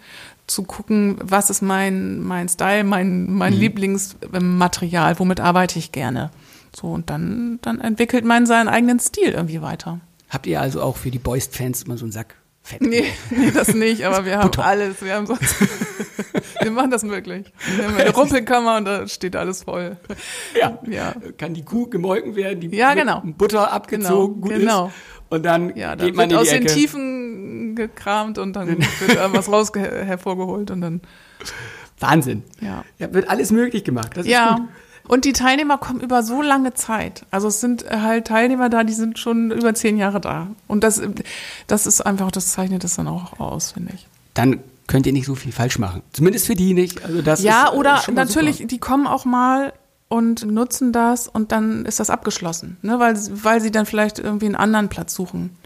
zu 0.47 0.63
gucken, 0.63 1.17
was 1.21 1.51
ist 1.51 1.63
mein, 1.63 2.21
mein 2.21 2.49
Style, 2.49 2.85
mein, 2.85 3.33
mein 3.33 3.55
mhm. 3.55 3.61
Lieblingsmaterial, 3.61 5.19
womit 5.19 5.41
arbeite 5.41 5.79
ich 5.79 5.91
gerne. 5.93 6.31
So, 6.75 6.89
und 6.89 7.11
dann, 7.11 7.59
dann 7.63 7.81
entwickelt 7.81 8.25
man 8.25 8.47
seinen 8.47 8.69
eigenen 8.69 9.01
Stil 9.01 9.31
irgendwie 9.31 9.63
weiter. 9.63 10.01
Habt 10.29 10.47
ihr 10.47 10.61
also 10.61 10.83
auch 10.83 10.97
für 10.97 11.11
die 11.11 11.19
Boys-Fans 11.19 11.85
immer 11.85 11.97
so 11.97 12.05
einen 12.05 12.13
Sack 12.13 12.35
Fett. 12.67 12.83
Nee, 12.83 13.05
nee, 13.31 13.53
das 13.53 13.75
nicht, 13.75 14.05
aber 14.05 14.25
wir 14.25 14.39
haben 14.39 14.51
alles. 14.61 15.01
Wir 15.01 15.15
haben 15.15 15.27
sonst. 15.27 15.55
wir 16.61 16.71
machen 16.73 16.91
das 16.91 17.05
wirklich. 17.05 17.53
Wir 17.77 17.87
haben 17.87 17.97
eine 17.97 18.11
Rumpelkammer 18.11 18.79
und 18.79 18.87
da 18.87 19.07
steht 19.07 19.37
alles 19.37 19.63
voll. 19.63 19.97
Ja. 20.61 20.77
ja. 20.91 21.15
Kann 21.39 21.55
die 21.55 21.65
Kuh 21.65 21.89
gemolken 21.89 22.35
werden, 22.35 22.59
die 22.59 22.77
ja, 22.77 22.95
genau. 22.95 23.23
Butter 23.25 23.73
abgezogen, 23.73 24.41
genau. 24.41 24.49
gut 24.49 24.61
genau. 24.61 24.87
ist. 24.89 24.95
Und 25.29 25.47
dann 25.47 25.77
ja, 25.77 25.95
geht 25.95 26.17
man 26.17 26.25
in 26.25 26.31
die 26.31 26.37
aus 26.37 26.49
Ecke. 26.49 26.65
den 26.65 26.75
Tiefen 26.75 27.77
gekramt 27.77 28.39
und 28.39 28.55
dann 28.55 28.67
wird 28.67 29.33
was 29.33 29.49
raus 29.49 29.71
hervorgeholt 29.73 30.73
und 30.73 30.81
dann. 30.81 31.03
Wahnsinn. 32.01 32.43
Ja. 32.61 32.85
ja. 32.99 33.15
Wird 33.15 33.31
alles 33.31 33.53
möglich 33.53 33.85
gemacht. 33.85 34.17
Das 34.17 34.27
ja. 34.27 34.51
ist 34.51 34.57
gut. 34.57 34.69
Und 35.09 35.25
die 35.25 35.33
Teilnehmer 35.33 35.79
kommen 35.79 36.01
über 36.01 36.23
so 36.23 36.43
lange 36.43 36.75
Zeit. 36.75 37.25
Also 37.31 37.49
es 37.49 37.61
sind 37.61 37.85
halt 37.89 38.27
Teilnehmer 38.27 38.69
da, 38.69 38.85
die 38.85 38.93
sind 38.93 39.19
schon 39.19 39.51
über 39.51 39.75
zehn 39.75 39.97
Jahre 39.97 40.21
da. 40.21 40.49
Und 40.67 40.83
das, 40.83 41.01
das 41.67 41.87
ist 41.87 42.01
einfach, 42.01 42.31
das 42.31 42.53
zeichnet 42.53 42.85
das 42.85 42.97
dann 42.97 43.09
auch 43.09 43.39
aus, 43.39 43.73
finde 43.73 43.93
ich. 43.95 44.07
Dann 44.35 44.61
könnt 44.87 45.07
ihr 45.07 45.13
nicht 45.13 45.27
so 45.27 45.35
viel 45.35 45.53
falsch 45.53 45.79
machen. 45.79 46.03
Zumindest 46.13 46.47
für 46.47 46.55
die 46.55 46.75
nicht. 46.75 47.05
Also 47.05 47.23
das 47.23 47.43
ja, 47.43 47.67
ist, 47.67 47.75
äh, 47.75 47.77
oder 47.77 48.03
natürlich, 48.13 48.57
super. 48.57 48.69
die 48.69 48.79
kommen 48.79 49.07
auch 49.07 49.25
mal 49.25 49.73
und 50.09 50.47
nutzen 50.47 50.93
das 50.93 51.29
und 51.29 51.53
dann 51.53 51.85
ist 51.85 52.01
das 52.01 52.11
abgeschlossen. 52.11 52.77
Ne? 52.83 52.99
Weil, 52.99 53.17
weil 53.43 53.61
sie 53.61 53.71
dann 53.71 53.87
vielleicht 53.87 54.19
irgendwie 54.19 54.47
einen 54.47 54.55
anderen 54.57 54.89
Platz 54.89 55.15
suchen, 55.15 55.57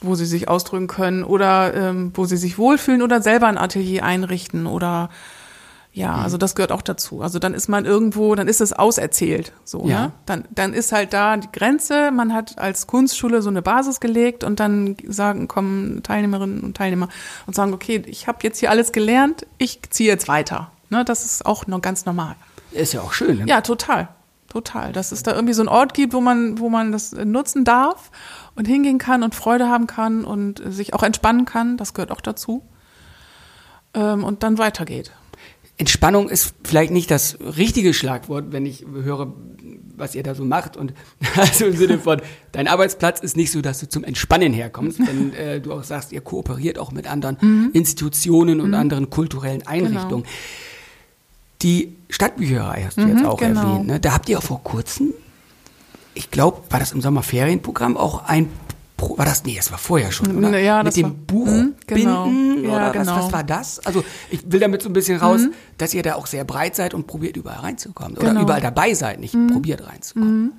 wo 0.00 0.14
sie 0.14 0.26
sich 0.26 0.48
ausdrücken 0.48 0.86
können 0.86 1.24
oder 1.24 1.74
ähm, 1.74 2.12
wo 2.14 2.26
sie 2.26 2.36
sich 2.36 2.58
wohlfühlen 2.58 3.02
oder 3.02 3.22
selber 3.22 3.46
ein 3.46 3.58
Atelier 3.58 4.04
einrichten 4.04 4.66
oder 4.66 5.10
ja, 5.94 6.16
mhm. 6.16 6.22
also 6.24 6.36
das 6.38 6.56
gehört 6.56 6.72
auch 6.72 6.82
dazu. 6.82 7.22
Also 7.22 7.38
dann 7.38 7.54
ist 7.54 7.68
man 7.68 7.84
irgendwo, 7.84 8.34
dann 8.34 8.48
ist 8.48 8.60
es 8.60 8.72
auserzählt. 8.72 9.52
So, 9.64 9.86
ja. 9.86 10.06
ne? 10.06 10.12
Dann, 10.26 10.44
dann 10.50 10.74
ist 10.74 10.90
halt 10.90 11.12
da 11.12 11.36
die 11.36 11.50
Grenze. 11.52 12.10
Man 12.10 12.34
hat 12.34 12.58
als 12.58 12.88
Kunstschule 12.88 13.42
so 13.42 13.48
eine 13.48 13.62
Basis 13.62 14.00
gelegt 14.00 14.42
und 14.42 14.58
dann 14.58 14.96
sagen, 15.06 15.46
kommen 15.46 16.02
Teilnehmerinnen 16.02 16.62
und 16.62 16.76
Teilnehmer 16.76 17.08
und 17.46 17.54
sagen, 17.54 17.72
okay, 17.72 18.02
ich 18.06 18.26
habe 18.26 18.38
jetzt 18.42 18.58
hier 18.58 18.70
alles 18.70 18.90
gelernt, 18.90 19.46
ich 19.56 19.82
ziehe 19.88 20.10
jetzt 20.10 20.26
weiter. 20.26 20.72
Ne? 20.90 21.04
Das 21.04 21.24
ist 21.24 21.46
auch 21.46 21.68
noch 21.68 21.80
ganz 21.80 22.06
normal. 22.06 22.34
Ist 22.72 22.92
ja 22.92 23.00
auch 23.00 23.12
schön. 23.12 23.38
Ne? 23.38 23.44
Ja, 23.46 23.60
total. 23.60 24.08
Total. 24.48 24.92
Dass 24.92 25.12
es 25.12 25.22
da 25.22 25.32
irgendwie 25.32 25.54
so 25.54 25.62
einen 25.62 25.68
Ort 25.68 25.94
gibt, 25.94 26.12
wo 26.12 26.20
man, 26.20 26.58
wo 26.58 26.68
man 26.68 26.90
das 26.90 27.12
nutzen 27.12 27.64
darf 27.64 28.10
und 28.56 28.66
hingehen 28.66 28.98
kann 28.98 29.22
und 29.22 29.36
Freude 29.36 29.68
haben 29.68 29.86
kann 29.86 30.24
und 30.24 30.60
sich 30.66 30.92
auch 30.92 31.04
entspannen 31.04 31.44
kann. 31.44 31.76
Das 31.76 31.94
gehört 31.94 32.10
auch 32.10 32.20
dazu. 32.20 32.64
Ähm, 33.94 34.24
und 34.24 34.42
dann 34.42 34.58
weitergeht. 34.58 35.12
Entspannung 35.76 36.28
ist 36.28 36.54
vielleicht 36.62 36.92
nicht 36.92 37.10
das 37.10 37.38
richtige 37.40 37.94
Schlagwort, 37.94 38.46
wenn 38.50 38.64
ich 38.64 38.84
höre, 38.86 39.32
was 39.96 40.14
ihr 40.14 40.22
da 40.22 40.34
so 40.34 40.44
macht. 40.44 40.76
Und 40.76 40.94
also 41.36 41.66
im 41.66 41.76
Sinne 41.76 41.98
von, 41.98 42.22
dein 42.52 42.68
Arbeitsplatz 42.68 43.20
ist 43.20 43.36
nicht 43.36 43.50
so, 43.50 43.60
dass 43.60 43.80
du 43.80 43.88
zum 43.88 44.04
Entspannen 44.04 44.52
herkommst, 44.52 45.00
wenn 45.00 45.34
äh, 45.34 45.60
du 45.60 45.72
auch 45.72 45.82
sagst, 45.82 46.12
ihr 46.12 46.20
kooperiert 46.20 46.78
auch 46.78 46.92
mit 46.92 47.10
anderen 47.10 47.38
mhm. 47.40 47.70
Institutionen 47.72 48.60
und 48.60 48.68
mhm. 48.68 48.74
anderen 48.74 49.10
kulturellen 49.10 49.60
genau. 49.60 49.70
Einrichtungen. 49.70 50.22
Genau. 50.22 50.34
Die 51.62 51.96
Stadtbücherei 52.08 52.84
hast 52.86 52.98
du 52.98 53.02
mhm, 53.02 53.16
jetzt 53.16 53.24
auch 53.24 53.38
genau. 53.38 53.72
erwähnt. 53.72 53.86
Ne? 53.86 54.00
Da 54.00 54.12
habt 54.12 54.28
ihr 54.28 54.38
auch 54.38 54.42
vor 54.42 54.62
kurzem, 54.62 55.12
ich 56.14 56.30
glaube, 56.30 56.62
war 56.70 56.78
das 56.78 56.92
im 56.92 57.00
Sommerferienprogramm, 57.00 57.96
auch 57.96 58.24
ein 58.26 58.48
war 58.96 59.24
das? 59.24 59.44
Nee, 59.44 59.56
das 59.56 59.70
war 59.70 59.78
vorher 59.78 60.12
schon, 60.12 60.36
oder? 60.36 60.58
Ja, 60.58 60.82
Mit 60.82 60.96
dem 60.96 61.04
war, 61.04 61.10
Buch 61.10 61.46
mh, 61.46 61.68
genau. 61.86 62.24
binden, 62.24 62.64
ja, 62.64 62.76
oder 62.76 62.90
genau. 62.90 63.16
was, 63.16 63.24
was 63.24 63.32
war 63.32 63.44
das? 63.44 63.78
Also 63.80 64.04
ich 64.30 64.40
will 64.50 64.60
damit 64.60 64.82
so 64.82 64.88
ein 64.88 64.92
bisschen 64.92 65.18
raus, 65.18 65.42
mhm. 65.42 65.52
dass 65.78 65.94
ihr 65.94 66.02
da 66.02 66.14
auch 66.14 66.26
sehr 66.26 66.44
breit 66.44 66.76
seid 66.76 66.94
und 66.94 67.06
probiert 67.06 67.36
überall 67.36 67.60
reinzukommen. 67.60 68.16
Oder 68.16 68.28
genau. 68.28 68.42
überall 68.42 68.60
dabei 68.60 68.94
seid, 68.94 69.20
nicht 69.20 69.34
mhm. 69.34 69.48
probiert 69.48 69.86
reinzukommen. 69.86 70.42
Mhm. 70.42 70.52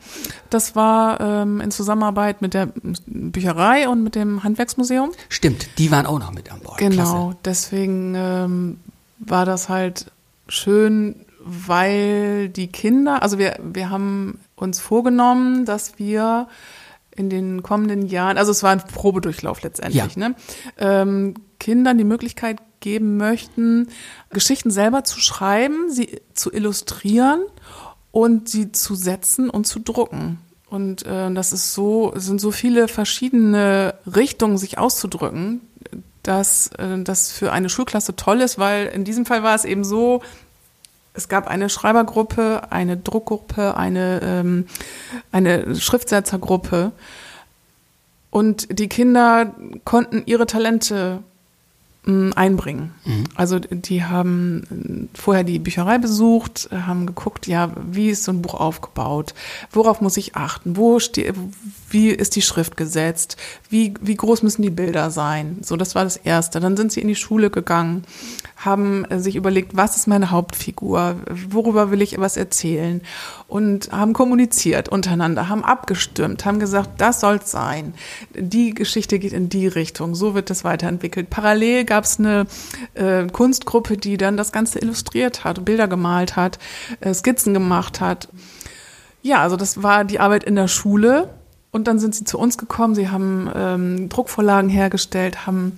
Das 0.50 0.76
war 0.76 1.20
ähm, 1.22 1.62
in 1.62 1.72
Zusammenarbeit 1.72 2.42
mit 2.42 2.54
der 2.54 2.70
Bücherei 3.06 3.88
und 3.88 4.04
mit 4.04 4.16
dem 4.16 4.44
Handwerksmuseum. 4.44 5.12
Stimmt, 5.30 5.68
die 5.78 5.92
waren 5.92 6.06
auch 6.06 6.20
noch 6.20 6.32
mit 6.32 6.52
an 6.52 6.60
Bord. 6.60 6.78
Genau, 6.78 6.94
Klasse. 7.30 7.38
deswegen 7.46 8.14
ähm, 8.16 8.80
war 9.20 9.46
das 9.46 9.70
halt 9.70 10.12
schön, 10.48 11.16
weil 11.40 12.50
die 12.50 12.68
Kinder, 12.68 13.22
also 13.22 13.38
wir, 13.38 13.58
wir 13.64 13.90
haben 13.90 14.40
uns 14.56 14.80
vorgenommen, 14.80 15.66
dass 15.66 16.00
wir 16.00 16.48
in 17.16 17.30
den 17.30 17.64
kommenden 17.64 18.08
Jahren, 18.08 18.38
also 18.38 18.52
es 18.52 18.64
war 18.64 18.72
ein 18.72 18.84
Probedurchlauf 18.86 19.62
letztendlich, 19.62 20.16
ja. 20.16 20.30
ne? 20.30 20.36
Ähm, 20.78 21.34
Kindern 21.60 21.98
die 21.98 22.04
Möglichkeit 22.04 22.58
geben 22.82 23.18
möchten, 23.18 23.88
Geschichten 24.30 24.70
selber 24.70 25.04
zu 25.04 25.20
schreiben, 25.20 25.90
sie 25.90 26.22
zu 26.34 26.52
illustrieren 26.52 27.42
und 28.12 28.50
sie 28.50 28.72
zu 28.72 28.96
setzen 28.96 29.50
und 29.50 29.66
zu 29.66 29.80
drucken. 29.80 30.40
Und 30.70 31.06
äh, 31.06 31.32
das 31.34 31.54
ist 31.54 31.74
so, 31.74 32.14
sind 32.16 32.42
so 32.42 32.52
viele 32.52 32.88
verschiedene 32.88 33.96
Richtungen, 34.06 34.58
sich 34.58 34.78
auszudrücken, 34.78 35.62
dass 36.22 36.68
äh, 36.78 37.02
das 37.02 37.32
für 37.32 37.52
eine 37.52 37.70
Schulklasse 37.70 38.16
toll 38.16 38.42
ist, 38.42 38.58
weil 38.60 38.88
in 38.88 39.04
diesem 39.04 39.26
Fall 39.26 39.44
war 39.44 39.56
es 39.56 39.66
eben 39.66 39.84
so, 39.84 40.22
es 41.16 41.30
gab 41.30 41.48
eine 41.48 41.70
Schreibergruppe, 41.70 42.72
eine 42.72 42.98
Druckgruppe, 42.98 43.78
eine, 43.78 44.22
ähm, 44.24 44.68
eine 45.32 45.76
Schriftsetzergruppe. 45.76 46.92
Und 48.30 48.80
die 48.80 48.90
Kinder 48.90 49.56
konnten 49.86 50.24
ihre 50.26 50.46
Talente 50.46 51.24
einbringen. 52.06 52.94
Also 53.34 53.58
die 53.60 54.04
haben 54.04 55.10
äh, 55.14 55.18
vorher 55.18 55.44
die 55.44 55.60
Bücherei 55.60 55.98
besucht, 55.98 56.70
haben 56.72 57.08
geguckt, 57.08 57.48
ja, 57.48 57.72
wie 57.90 58.10
ist 58.10 58.24
so 58.24 58.32
ein 58.32 58.42
Buch 58.42 58.54
aufgebaut, 58.54 59.34
worauf 59.72 60.02
muss 60.02 60.18
ich 60.18 60.36
achten, 60.36 60.78
wo 60.78 61.00
wie 61.90 62.10
ist 62.10 62.36
die 62.36 62.42
Schrift 62.42 62.78
gesetzt, 62.78 63.38
wie, 63.70 63.94
wie 64.02 64.16
groß 64.16 64.44
müssen 64.44 64.62
die 64.62 64.70
Bilder 64.70 65.10
sein. 65.10 65.60
So, 65.62 65.78
das 65.78 65.96
war 65.96 66.04
das 66.04 66.18
Erste. 66.18 66.60
Dann 66.60 66.78
sind 66.78 66.92
sie 66.92 67.02
in 67.02 67.08
die 67.08 67.16
Schule 67.16 67.50
gegangen, 67.50 68.04
haben 68.58 69.06
äh, 69.06 69.20
sich 69.20 69.36
überlegt, 69.36 69.76
was 69.76 69.96
ist 69.96 70.08
meine 70.08 70.32
Hauptfigur, 70.32 71.16
worüber 71.50 71.92
will 71.92 72.02
ich 72.02 72.20
was 72.20 72.38
erzählen 72.38 73.02
und 73.48 73.92
haben 73.92 74.14
kommuniziert 74.14 74.90
untereinander, 74.90 75.48
haben 75.48 75.64
abgestimmt, 75.64 76.46
haben 76.46 76.60
gesagt, 76.60 77.00
das 77.00 77.20
soll's 77.20 77.52
sein. 77.52 77.94
Die 78.34 78.74
Geschichte 78.74 79.20
geht 79.20 79.34
in 79.34 79.50
die 79.50 79.68
Richtung, 79.68 80.16
so 80.16 80.36
wird 80.36 80.50
das 80.50 80.64
weiterentwickelt. 80.64 81.30
Parallel 81.30 81.86
gab 81.86 81.95
es 82.04 82.20
eine 82.20 82.46
äh, 82.94 83.26
Kunstgruppe, 83.28 83.98
die 83.98 84.18
dann 84.18 84.38
das 84.38 84.52
Ganze 84.52 84.80
illustriert 84.80 85.44
hat, 85.44 85.64
Bilder 85.66 85.88
gemalt 85.88 86.36
hat, 86.36 86.60
äh, 87.00 87.14
Skizzen 87.14 87.54
gemacht 87.54 88.02
hat. 88.02 88.28
Ja, 89.22 89.42
also 89.42 89.56
das 89.56 89.82
war 89.82 90.04
die 90.04 90.20
Arbeit 90.20 90.44
in 90.44 90.56
der 90.56 90.68
Schule. 90.68 91.30
Und 91.72 91.90
dann 91.90 92.00
sind 92.00 92.16
sie 92.16 92.24
zu 92.24 92.40
uns 92.40 92.58
gekommen, 92.58 92.96
sie 92.96 93.10
haben 93.10 93.52
ähm, 93.54 94.08
Druckvorlagen 94.08 94.70
hergestellt, 94.70 95.46
haben 95.46 95.74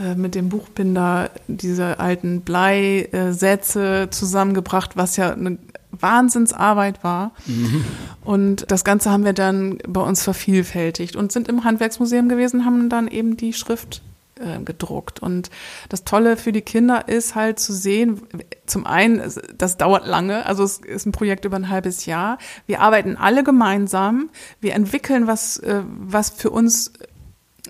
äh, 0.00 0.14
mit 0.14 0.34
dem 0.34 0.48
Buchbinder 0.48 1.28
diese 1.48 2.00
alten 2.00 2.40
Bleisätze 2.40 4.08
zusammengebracht, 4.10 4.96
was 4.96 5.18
ja 5.18 5.34
eine 5.34 5.58
Wahnsinnsarbeit 5.90 7.04
war. 7.04 7.32
Mhm. 7.44 7.84
Und 8.22 8.70
das 8.70 8.84
Ganze 8.84 9.10
haben 9.10 9.26
wir 9.26 9.34
dann 9.34 9.78
bei 9.86 10.00
uns 10.00 10.22
vervielfältigt 10.22 11.14
und 11.14 11.30
sind 11.30 11.48
im 11.48 11.64
Handwerksmuseum 11.64 12.28
gewesen, 12.30 12.64
haben 12.64 12.88
dann 12.88 13.06
eben 13.08 13.36
die 13.36 13.52
Schrift 13.52 14.00
äh, 14.40 14.60
gedruckt. 14.60 15.20
Und 15.20 15.50
das 15.88 16.04
Tolle 16.04 16.36
für 16.36 16.52
die 16.52 16.62
Kinder 16.62 17.08
ist 17.08 17.34
halt 17.34 17.58
zu 17.58 17.72
sehen, 17.72 18.22
zum 18.66 18.86
einen, 18.86 19.22
das 19.56 19.76
dauert 19.76 20.06
lange, 20.06 20.46
also 20.46 20.64
es 20.64 20.78
ist 20.78 21.06
ein 21.06 21.12
Projekt 21.12 21.44
über 21.44 21.56
ein 21.56 21.68
halbes 21.68 22.06
Jahr. 22.06 22.38
Wir 22.66 22.80
arbeiten 22.80 23.16
alle 23.16 23.44
gemeinsam, 23.44 24.30
wir 24.60 24.74
entwickeln 24.74 25.26
was, 25.26 25.58
äh, 25.58 25.82
was 25.86 26.30
für 26.30 26.50
uns 26.50 26.92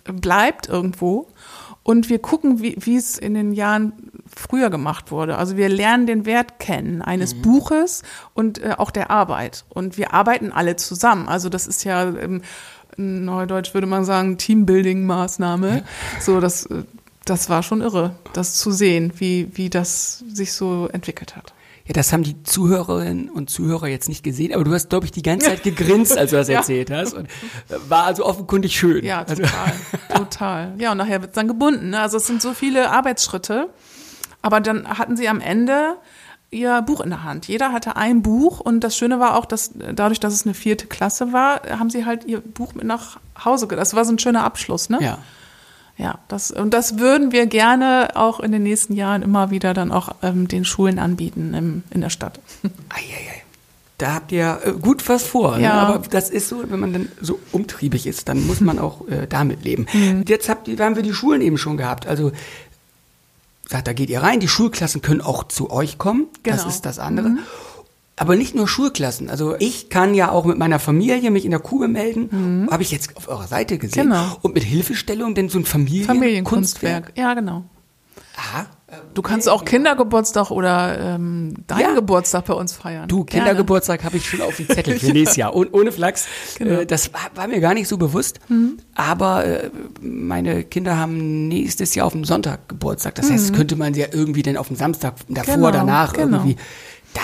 bleibt 0.04 0.68
irgendwo. 0.68 1.28
Und 1.82 2.08
wir 2.08 2.18
gucken, 2.18 2.62
wie, 2.62 2.76
wie 2.80 2.96
es 2.96 3.18
in 3.18 3.34
den 3.34 3.52
Jahren 3.52 4.10
früher 4.34 4.70
gemacht 4.70 5.10
wurde. 5.10 5.36
Also 5.36 5.58
wir 5.58 5.68
lernen 5.68 6.06
den 6.06 6.24
Wert 6.24 6.58
kennen 6.58 7.02
eines 7.02 7.34
mhm. 7.34 7.42
Buches 7.42 8.02
und 8.32 8.58
äh, 8.58 8.74
auch 8.78 8.90
der 8.90 9.10
Arbeit. 9.10 9.66
Und 9.68 9.98
wir 9.98 10.14
arbeiten 10.14 10.50
alle 10.50 10.76
zusammen. 10.76 11.28
Also 11.28 11.50
das 11.50 11.66
ist 11.66 11.84
ja 11.84 12.08
ähm, 12.08 12.40
Neudeutsch 12.96 13.74
würde 13.74 13.86
man 13.86 14.04
sagen, 14.04 14.36
Teambuilding-Maßnahme. 14.36 15.76
Ja. 15.78 15.82
So, 16.20 16.40
das, 16.40 16.68
das 17.24 17.48
war 17.48 17.62
schon 17.62 17.80
irre, 17.80 18.16
das 18.32 18.54
zu 18.54 18.70
sehen, 18.70 19.12
wie, 19.16 19.48
wie 19.54 19.70
das 19.70 20.18
sich 20.32 20.52
so 20.52 20.88
entwickelt 20.92 21.36
hat. 21.36 21.54
Ja, 21.86 21.92
das 21.92 22.14
haben 22.14 22.22
die 22.22 22.42
Zuhörerinnen 22.42 23.28
und 23.28 23.50
Zuhörer 23.50 23.88
jetzt 23.88 24.08
nicht 24.08 24.22
gesehen, 24.22 24.54
aber 24.54 24.64
du 24.64 24.72
hast, 24.72 24.88
glaube 24.88 25.04
ich, 25.04 25.12
die 25.12 25.20
ganze 25.20 25.48
Zeit 25.48 25.62
gegrinst, 25.62 26.16
als 26.16 26.30
du 26.30 26.36
das 26.36 26.48
ja. 26.48 26.58
erzählt 26.58 26.90
hast. 26.90 27.12
Und 27.12 27.26
äh, 27.26 27.76
war 27.88 28.04
also 28.04 28.24
offenkundig 28.24 28.74
schön. 28.74 29.04
Ja, 29.04 29.22
also 29.22 29.42
total, 29.42 29.72
also. 30.08 30.24
total. 30.24 30.74
Ja, 30.78 30.92
und 30.92 30.98
nachher 30.98 31.20
wird 31.20 31.32
es 31.32 31.34
dann 31.34 31.48
gebunden. 31.48 31.90
Ne? 31.90 32.00
Also 32.00 32.16
es 32.16 32.26
sind 32.26 32.40
so 32.40 32.54
viele 32.54 32.90
Arbeitsschritte. 32.90 33.68
Aber 34.40 34.60
dann 34.60 34.86
hatten 34.86 35.16
sie 35.16 35.28
am 35.28 35.40
Ende 35.40 35.96
ihr 36.54 36.80
Buch 36.82 37.00
in 37.00 37.10
der 37.10 37.24
Hand. 37.24 37.48
Jeder 37.48 37.72
hatte 37.72 37.96
ein 37.96 38.22
Buch 38.22 38.60
und 38.60 38.80
das 38.80 38.96
Schöne 38.96 39.20
war 39.20 39.36
auch, 39.36 39.44
dass 39.44 39.72
dadurch, 39.94 40.20
dass 40.20 40.32
es 40.32 40.46
eine 40.46 40.54
vierte 40.54 40.86
Klasse 40.86 41.32
war, 41.32 41.60
haben 41.78 41.90
sie 41.90 42.06
halt 42.06 42.24
ihr 42.24 42.40
Buch 42.40 42.74
mit 42.74 42.84
nach 42.84 43.18
Hause. 43.44 43.66
Das 43.68 43.94
war 43.94 44.04
so 44.04 44.12
ein 44.12 44.18
schöner 44.18 44.44
Abschluss, 44.44 44.88
ne? 44.88 44.98
Ja. 45.02 45.18
Ja, 45.96 46.18
das, 46.26 46.50
und 46.50 46.74
das 46.74 46.98
würden 46.98 47.30
wir 47.30 47.46
gerne 47.46 48.10
auch 48.14 48.40
in 48.40 48.50
den 48.50 48.64
nächsten 48.64 48.94
Jahren 48.94 49.22
immer 49.22 49.50
wieder 49.50 49.74
dann 49.74 49.92
auch 49.92 50.08
ähm, 50.22 50.48
den 50.48 50.64
Schulen 50.64 50.98
anbieten 50.98 51.54
im, 51.54 51.84
in 51.90 52.00
der 52.00 52.10
Stadt. 52.10 52.40
Eieiei. 52.88 53.44
Da 53.98 54.14
habt 54.14 54.32
ihr 54.32 54.58
äh, 54.64 54.72
gut 54.72 55.08
was 55.08 55.22
vor. 55.22 55.56
Ne? 55.56 55.62
Ja. 55.62 55.74
Ne? 55.74 55.94
Aber 55.94 56.08
das 56.08 56.30
ist 56.30 56.48
so, 56.48 56.64
wenn 56.68 56.80
man 56.80 56.92
dann 56.92 57.08
so 57.20 57.38
umtriebig 57.52 58.08
ist, 58.08 58.28
dann 58.28 58.44
muss 58.44 58.60
man 58.60 58.80
auch 58.80 59.06
äh, 59.06 59.28
damit 59.28 59.62
leben. 59.64 59.86
Mhm. 59.92 60.24
Jetzt 60.26 60.48
habt 60.48 60.68
haben 60.80 60.96
wir 60.96 61.04
die 61.04 61.14
Schulen 61.14 61.40
eben 61.40 61.58
schon 61.58 61.76
gehabt. 61.76 62.08
Also 62.08 62.32
sagt, 63.68 63.86
da 63.86 63.92
geht 63.92 64.10
ihr 64.10 64.22
rein. 64.22 64.40
Die 64.40 64.48
Schulklassen 64.48 65.02
können 65.02 65.20
auch 65.20 65.44
zu 65.44 65.70
euch 65.70 65.98
kommen. 65.98 66.26
Genau. 66.42 66.56
Das 66.56 66.66
ist 66.66 66.86
das 66.86 66.98
andere. 66.98 67.30
Mhm. 67.30 67.38
Aber 68.16 68.36
nicht 68.36 68.54
nur 68.54 68.68
Schulklassen. 68.68 69.28
Also 69.28 69.56
ich 69.58 69.90
kann 69.90 70.14
ja 70.14 70.30
auch 70.30 70.44
mit 70.44 70.56
meiner 70.56 70.78
Familie 70.78 71.30
mich 71.30 71.44
in 71.44 71.50
der 71.50 71.60
Kube 71.60 71.88
melden. 71.88 72.28
Mhm. 72.64 72.70
Habe 72.70 72.82
ich 72.82 72.92
jetzt 72.92 73.16
auf 73.16 73.28
eurer 73.28 73.48
Seite 73.48 73.78
gesehen. 73.78 74.04
Genau. 74.04 74.38
Und 74.42 74.54
mit 74.54 74.62
Hilfestellung 74.62 75.34
denn 75.34 75.48
so 75.48 75.58
ein 75.58 75.64
Familien 75.64 76.06
Familienkunstwerk. 76.06 77.12
Ja, 77.16 77.34
genau. 77.34 77.64
Aha. 78.36 78.66
Du 79.14 79.22
kannst 79.22 79.48
auch 79.48 79.64
Kindergeburtstag 79.64 80.50
oder 80.50 80.98
ähm, 80.98 81.54
deinen 81.66 81.80
ja. 81.80 81.94
Geburtstag 81.94 82.44
bei 82.46 82.54
uns 82.54 82.72
feiern. 82.72 83.08
Du, 83.08 83.24
Kindergeburtstag 83.24 84.04
habe 84.04 84.16
ich 84.16 84.28
schon 84.28 84.40
auf 84.40 84.56
dem 84.56 84.68
Zettel 84.68 84.98
für 84.98 85.12
nächstes 85.12 85.36
Jahr. 85.36 85.54
Und 85.54 85.72
ohne 85.72 85.92
Flachs. 85.92 86.26
Genau. 86.58 86.80
Äh, 86.80 86.86
das 86.86 87.12
war, 87.12 87.20
war, 87.34 87.48
mir 87.48 87.60
gar 87.60 87.74
nicht 87.74 87.88
so 87.88 87.96
bewusst. 87.96 88.40
Mhm. 88.48 88.78
Aber 88.94 89.44
äh, 89.44 89.70
meine 90.00 90.64
Kinder 90.64 90.96
haben 90.98 91.48
nächstes 91.48 91.94
Jahr 91.94 92.06
auf 92.06 92.12
dem 92.12 92.24
Sonntag 92.24 92.68
Geburtstag. 92.68 93.14
Das 93.14 93.28
mhm. 93.28 93.34
heißt, 93.34 93.54
könnte 93.54 93.76
man 93.76 93.94
sie 93.94 94.00
ja 94.00 94.08
irgendwie 94.10 94.42
dann 94.42 94.56
auf 94.56 94.68
dem 94.68 94.76
Samstag 94.76 95.14
davor, 95.28 95.54
genau, 95.54 95.70
danach 95.70 96.12
genau. 96.12 96.38
irgendwie. 96.38 96.56
Da, 97.14 97.20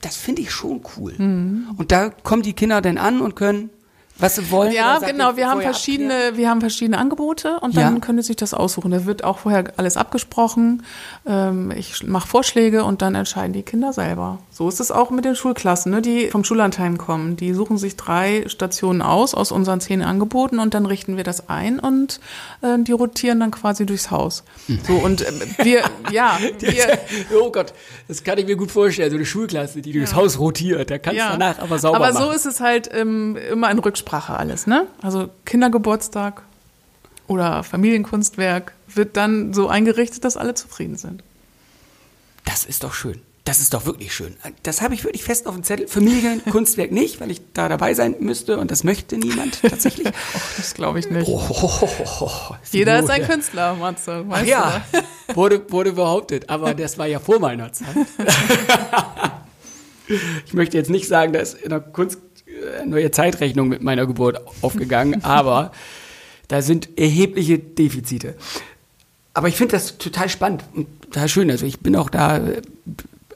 das 0.00 0.16
finde 0.16 0.42
ich 0.42 0.50
schon 0.50 0.80
cool. 0.96 1.14
Mhm. 1.16 1.68
Und 1.76 1.92
da 1.92 2.10
kommen 2.10 2.42
die 2.42 2.54
Kinder 2.54 2.80
dann 2.80 2.98
an 2.98 3.20
und 3.20 3.36
können 3.36 3.70
was 4.18 4.34
sie 4.34 4.50
wollen. 4.50 4.72
Ja, 4.72 4.98
genau. 4.98 5.36
Wir 5.36 5.48
haben 5.48 5.60
verschiedene, 5.60 6.12
abklären? 6.12 6.36
wir 6.36 6.50
haben 6.50 6.60
verschiedene 6.60 6.98
Angebote 6.98 7.60
und 7.60 7.76
dann 7.76 7.94
ja. 7.94 8.00
können 8.00 8.20
sie 8.20 8.28
sich 8.28 8.36
das 8.36 8.52
aussuchen. 8.52 8.90
Da 8.90 9.04
wird 9.04 9.22
auch 9.22 9.38
vorher 9.38 9.72
alles 9.76 9.96
abgesprochen. 9.96 10.82
Ähm, 11.24 11.70
ich 11.70 12.02
mache 12.04 12.26
Vorschläge 12.26 12.84
und 12.84 13.00
dann 13.00 13.14
entscheiden 13.14 13.52
die 13.52 13.62
Kinder 13.62 13.92
selber. 13.92 14.38
So 14.50 14.68
ist 14.68 14.80
es 14.80 14.90
auch 14.90 15.10
mit 15.10 15.24
den 15.24 15.36
Schulklassen, 15.36 15.92
ne, 15.92 16.02
die 16.02 16.30
vom 16.30 16.42
Schullandheim 16.42 16.98
kommen. 16.98 17.36
Die 17.36 17.54
suchen 17.54 17.78
sich 17.78 17.96
drei 17.96 18.44
Stationen 18.48 19.02
aus 19.02 19.34
aus 19.34 19.52
unseren 19.52 19.80
zehn 19.80 20.02
Angeboten 20.02 20.58
und 20.58 20.74
dann 20.74 20.84
richten 20.84 21.16
wir 21.16 21.24
das 21.24 21.48
ein 21.48 21.78
und 21.78 22.18
äh, 22.62 22.76
die 22.78 22.92
rotieren 22.92 23.38
dann 23.38 23.52
quasi 23.52 23.86
durchs 23.86 24.10
Haus. 24.10 24.42
Hm. 24.66 24.80
So 24.84 24.94
und 24.94 25.20
äh, 25.22 25.32
wir, 25.62 25.82
ja, 26.10 26.38
wir, 26.58 26.98
oh 27.40 27.52
Gott, 27.52 27.72
das 28.08 28.24
kann 28.24 28.36
ich 28.38 28.46
mir 28.46 28.56
gut 28.56 28.72
vorstellen. 28.72 29.10
So 29.10 29.16
eine 29.16 29.26
Schulklasse, 29.26 29.80
die 29.80 29.92
durchs 29.92 30.10
ja. 30.10 30.16
Haus 30.16 30.40
rotiert, 30.40 30.90
da 30.90 30.98
kannst 30.98 31.20
du 31.20 31.24
ja. 31.24 31.36
danach 31.36 31.60
aber 31.60 31.78
sauber 31.78 31.96
aber 31.98 32.06
machen. 32.06 32.16
Aber 32.16 32.32
so 32.32 32.36
ist 32.36 32.46
es 32.46 32.58
halt 32.60 32.90
ähm, 32.92 33.36
immer 33.36 33.70
in 33.70 33.78
Rücksprache 33.78 34.07
Sprache 34.08 34.38
alles, 34.38 34.66
ne? 34.66 34.86
Also 35.02 35.28
Kindergeburtstag 35.44 36.42
oder 37.26 37.62
Familienkunstwerk 37.62 38.72
wird 38.86 39.18
dann 39.18 39.52
so 39.52 39.68
eingerichtet, 39.68 40.24
dass 40.24 40.38
alle 40.38 40.54
zufrieden 40.54 40.96
sind. 40.96 41.22
Das 42.46 42.64
ist 42.64 42.84
doch 42.84 42.94
schön. 42.94 43.20
Das 43.44 43.60
ist 43.60 43.74
doch 43.74 43.84
wirklich 43.84 44.14
schön. 44.14 44.34
Das 44.62 44.80
habe 44.80 44.94
ich 44.94 45.04
wirklich 45.04 45.24
fest 45.24 45.46
auf 45.46 45.54
dem 45.54 45.62
Zettel. 45.62 45.88
Familienkunstwerk 45.88 46.90
nicht, 46.90 47.20
weil 47.20 47.30
ich 47.30 47.42
da 47.52 47.68
dabei 47.68 47.92
sein 47.92 48.14
müsste 48.20 48.58
und 48.58 48.70
das 48.70 48.82
möchte 48.82 49.18
niemand 49.18 49.60
tatsächlich. 49.60 50.08
oh, 50.08 50.38
das 50.56 50.72
glaube 50.72 51.00
ich 51.00 51.10
nicht. 51.10 51.28
Oh, 51.28 51.42
oh, 51.48 51.88
oh, 52.20 52.54
Jeder 52.72 53.00
ist 53.00 53.10
ein 53.10 53.26
Künstler, 53.26 53.74
Matze. 53.74 54.24
Ach 54.30 54.42
ja, 54.42 54.86
wurde, 55.34 55.70
wurde 55.70 55.92
behauptet, 55.92 56.48
aber 56.48 56.72
das 56.72 56.96
war 56.96 57.06
ja 57.06 57.20
vor 57.20 57.40
meiner 57.40 57.74
Zeit. 57.74 57.94
ich 60.46 60.54
möchte 60.54 60.78
jetzt 60.78 60.88
nicht 60.88 61.08
sagen, 61.08 61.34
dass 61.34 61.52
in 61.52 61.68
der 61.68 61.80
Kunst 61.80 62.27
neue 62.86 63.10
Zeitrechnung 63.10 63.68
mit 63.68 63.82
meiner 63.82 64.06
Geburt 64.06 64.40
aufgegangen, 64.62 65.24
aber 65.24 65.72
da 66.48 66.62
sind 66.62 66.88
erhebliche 66.98 67.58
Defizite. 67.58 68.34
Aber 69.34 69.48
ich 69.48 69.56
finde 69.56 69.72
das 69.72 69.98
total 69.98 70.28
spannend 70.28 70.64
und 70.74 70.86
total 71.02 71.28
schön. 71.28 71.50
Also 71.50 71.66
ich 71.66 71.80
bin 71.80 71.94
auch 71.94 72.10
da, 72.10 72.40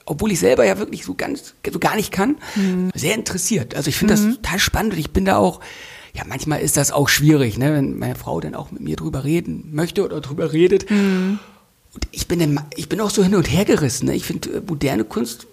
obwohl 0.05 0.31
ich 0.31 0.39
selber 0.39 0.65
ja 0.65 0.77
wirklich 0.77 1.05
so 1.05 1.13
ganz, 1.13 1.53
so 1.71 1.79
gar 1.79 1.95
nicht 1.95 2.11
kann, 2.11 2.37
mhm. 2.55 2.89
sehr 2.93 3.15
interessiert. 3.15 3.75
Also 3.75 3.89
ich 3.89 3.97
finde 3.97 4.17
mhm. 4.17 4.25
das 4.25 4.35
total 4.35 4.59
spannend 4.59 4.93
und 4.93 4.99
ich 4.99 5.11
bin 5.11 5.25
da 5.25 5.37
auch, 5.37 5.59
ja, 6.13 6.23
manchmal 6.27 6.61
ist 6.61 6.77
das 6.77 6.91
auch 6.91 7.09
schwierig, 7.09 7.57
ne, 7.57 7.73
wenn 7.73 7.97
meine 7.97 8.15
Frau 8.15 8.39
dann 8.41 8.53
auch 8.53 8.71
mit 8.71 8.81
mir 8.81 8.95
drüber 8.95 9.23
reden 9.23 9.69
möchte 9.73 10.03
oder 10.03 10.19
drüber 10.19 10.51
redet. 10.51 10.89
Mhm. 10.89 11.39
Und 11.93 12.07
ich 12.11 12.27
bin, 12.27 12.39
dann, 12.39 12.59
ich 12.75 12.89
bin 12.89 12.99
auch 12.99 13.11
so 13.11 13.23
hin 13.23 13.35
und 13.35 13.51
her 13.51 13.65
gerissen. 13.65 14.07
Ne? 14.07 14.15
Ich 14.15 14.25
finde 14.25 14.49
äh, 14.49 14.61
moderne 14.65 15.03
Kunst 15.03 15.47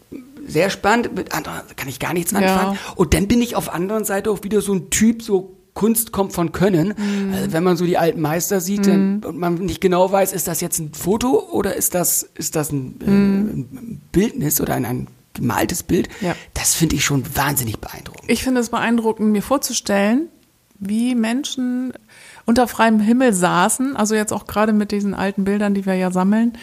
sehr 0.46 0.70
spannend, 0.70 1.14
mit 1.14 1.32
anderen 1.32 1.60
kann 1.76 1.88
ich 1.88 1.98
gar 1.98 2.12
nichts 2.12 2.34
anfangen. 2.34 2.74
Ja. 2.74 2.92
Und 2.96 3.14
dann 3.14 3.28
bin 3.28 3.42
ich 3.42 3.56
auf 3.56 3.72
anderen 3.72 4.04
Seite 4.04 4.30
auch 4.30 4.42
wieder 4.42 4.60
so 4.60 4.72
ein 4.72 4.90
Typ, 4.90 5.22
so 5.22 5.56
Kunst 5.74 6.12
kommt 6.12 6.32
von 6.32 6.52
Können. 6.52 6.94
Mhm. 6.96 7.32
Also 7.32 7.52
wenn 7.52 7.64
man 7.64 7.76
so 7.76 7.86
die 7.86 7.96
alten 7.96 8.20
Meister 8.20 8.60
sieht 8.60 8.86
mhm. 8.86 9.22
und 9.24 9.38
man 9.38 9.54
nicht 9.54 9.80
genau 9.80 10.10
weiß, 10.10 10.32
ist 10.32 10.48
das 10.48 10.60
jetzt 10.60 10.78
ein 10.78 10.92
Foto 10.92 11.48
oder 11.52 11.74
ist 11.76 11.94
das, 11.94 12.22
ist 12.34 12.56
das 12.56 12.72
ein, 12.72 13.00
äh, 13.00 13.06
ein 13.06 14.02
Bildnis 14.12 14.60
oder 14.60 14.74
ein, 14.74 14.84
ein 14.84 15.06
gemaltes 15.34 15.82
Bild, 15.82 16.08
ja. 16.20 16.34
das 16.54 16.74
finde 16.74 16.96
ich 16.96 17.04
schon 17.04 17.24
wahnsinnig 17.36 17.78
beeindruckend. 17.78 18.30
Ich 18.30 18.42
finde 18.42 18.60
es 18.60 18.70
beeindruckend, 18.70 19.30
mir 19.30 19.42
vorzustellen, 19.42 20.28
wie 20.78 21.14
Menschen 21.14 21.92
unter 22.46 22.68
freiem 22.68 23.00
Himmel 23.00 23.32
saßen, 23.32 23.96
also 23.96 24.14
jetzt 24.14 24.32
auch 24.32 24.46
gerade 24.46 24.72
mit 24.72 24.92
diesen 24.92 25.14
alten 25.14 25.44
Bildern, 25.44 25.74
die 25.74 25.86
wir 25.86 25.94
ja 25.94 26.10
sammeln, 26.10 26.54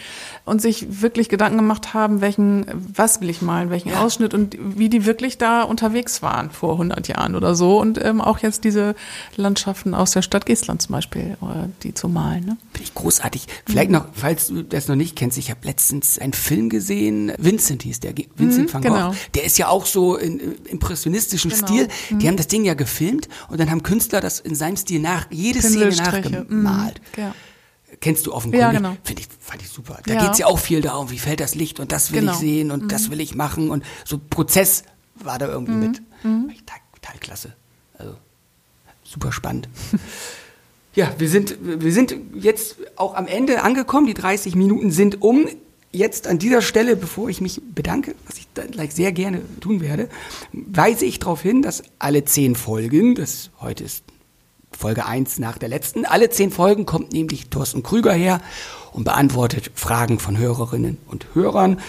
und 0.44 0.62
sich 0.62 1.02
wirklich 1.02 1.28
Gedanken 1.28 1.58
gemacht 1.58 1.94
haben, 1.94 2.20
welchen, 2.20 2.66
was 2.74 3.20
will 3.20 3.30
ich 3.30 3.42
malen, 3.42 3.70
welchen. 3.70 3.94
Ausschnitt 3.94 4.34
und 4.34 4.56
wie 4.60 4.88
die 4.88 5.06
wirklich 5.06 5.38
da 5.38 5.62
unterwegs 5.62 6.22
waren 6.22 6.50
vor 6.50 6.72
100 6.72 7.08
Jahren 7.08 7.34
oder 7.34 7.54
so 7.54 7.80
und 7.80 8.02
ähm, 8.04 8.20
auch 8.20 8.38
jetzt 8.38 8.64
diese 8.64 8.94
Landschaften 9.36 9.94
aus 9.94 10.12
der 10.12 10.22
Stadt 10.22 10.46
Geestland 10.46 10.82
zum 10.82 10.92
Beispiel, 10.92 11.36
äh, 11.42 11.68
die 11.82 11.94
zu 11.94 12.08
malen. 12.08 12.44
Ne? 12.44 12.56
Finde 12.72 12.84
ich 12.84 12.94
großartig. 12.94 13.46
Vielleicht 13.66 13.90
mhm. 13.90 13.96
noch, 13.96 14.04
falls 14.12 14.48
du 14.48 14.62
das 14.62 14.88
noch 14.88 14.96
nicht 14.96 15.16
kennst, 15.16 15.38
ich 15.38 15.50
habe 15.50 15.60
letztens 15.64 16.18
einen 16.18 16.32
Film 16.32 16.68
gesehen, 16.68 17.32
Vincent 17.38 17.82
hieß 17.82 18.00
der, 18.00 18.14
Vincent 18.36 18.68
mhm, 18.68 18.74
van 18.74 18.82
Gogh. 18.82 18.94
Genau. 18.94 19.14
Der 19.34 19.44
ist 19.44 19.58
ja 19.58 19.68
auch 19.68 19.86
so 19.86 20.16
in, 20.16 20.38
in 20.38 20.78
impressionistischem 20.78 21.50
genau. 21.50 21.66
Stil. 21.66 21.88
Die 22.10 22.14
mhm. 22.14 22.28
haben 22.28 22.36
das 22.36 22.48
Ding 22.48 22.64
ja 22.64 22.74
gefilmt 22.74 23.28
und 23.48 23.60
dann 23.60 23.70
haben 23.70 23.82
Künstler 23.82 24.20
das 24.20 24.40
in 24.40 24.54
seinem 24.54 24.76
Stil 24.76 25.00
nach, 25.00 25.26
jede 25.30 25.60
Szene 25.68 25.96
nachgemalt. 25.96 27.00
Mhm. 27.16 27.22
Ja. 27.22 27.34
Kennst 28.00 28.26
du 28.26 28.32
offenkundig. 28.32 28.60
Ja, 28.60 28.72
genau. 28.72 28.96
Finde 29.02 29.22
ich, 29.22 29.28
fand 29.40 29.62
ich 29.62 29.68
super. 29.68 29.98
Da 30.04 30.14
ja. 30.14 30.24
geht's 30.24 30.38
ja 30.38 30.46
auch 30.46 30.58
viel 30.58 30.80
darum, 30.80 31.10
wie 31.10 31.18
fällt 31.18 31.40
das 31.40 31.54
Licht 31.54 31.80
und 31.80 31.90
das 31.90 32.12
will 32.12 32.20
genau. 32.20 32.32
ich 32.32 32.38
sehen 32.38 32.70
und 32.70 32.84
mhm. 32.84 32.88
das 32.88 33.10
will 33.10 33.20
ich 33.20 33.34
machen 33.34 33.70
und 33.70 33.84
so 34.04 34.18
Prozess 34.18 34.84
war 35.14 35.38
da 35.38 35.48
irgendwie 35.48 35.72
mhm. 35.72 35.80
mit. 35.80 36.02
Mhm. 36.22 36.48
Total, 36.58 36.78
total 36.94 37.18
klasse. 37.20 37.52
Also 37.98 38.14
super 39.02 39.32
spannend. 39.32 39.68
ja, 40.94 41.12
wir 41.18 41.28
sind, 41.28 41.56
wir 41.60 41.92
sind 41.92 42.14
jetzt 42.34 42.76
auch 42.96 43.14
am 43.14 43.26
Ende 43.26 43.62
angekommen. 43.62 44.06
Die 44.06 44.14
30 44.14 44.54
Minuten 44.54 44.90
sind 44.90 45.22
um. 45.22 45.48
Jetzt 45.90 46.26
an 46.26 46.38
dieser 46.38 46.60
Stelle, 46.60 46.96
bevor 46.96 47.30
ich 47.30 47.40
mich 47.40 47.62
bedanke, 47.74 48.14
was 48.26 48.36
ich 48.36 48.46
dann 48.52 48.70
gleich 48.70 48.94
sehr 48.94 49.10
gerne 49.10 49.40
tun 49.60 49.80
werde, 49.80 50.10
weise 50.52 51.06
ich 51.06 51.18
darauf 51.18 51.40
hin, 51.40 51.62
dass 51.62 51.82
alle 51.98 52.26
zehn 52.26 52.56
Folgen, 52.56 53.14
das 53.14 53.50
heute 53.58 53.84
ist 53.84 54.04
Folge 54.78 55.06
1 55.06 55.40
nach 55.40 55.58
der 55.58 55.68
letzten. 55.68 56.04
Alle 56.04 56.30
zehn 56.30 56.52
Folgen 56.52 56.86
kommt 56.86 57.12
nämlich 57.12 57.50
Thorsten 57.50 57.82
Krüger 57.82 58.12
her 58.12 58.40
und 58.92 59.02
beantwortet 59.02 59.72
Fragen 59.74 60.20
von 60.20 60.38
Hörerinnen 60.38 60.98
und 61.08 61.26
Hörern 61.34 61.80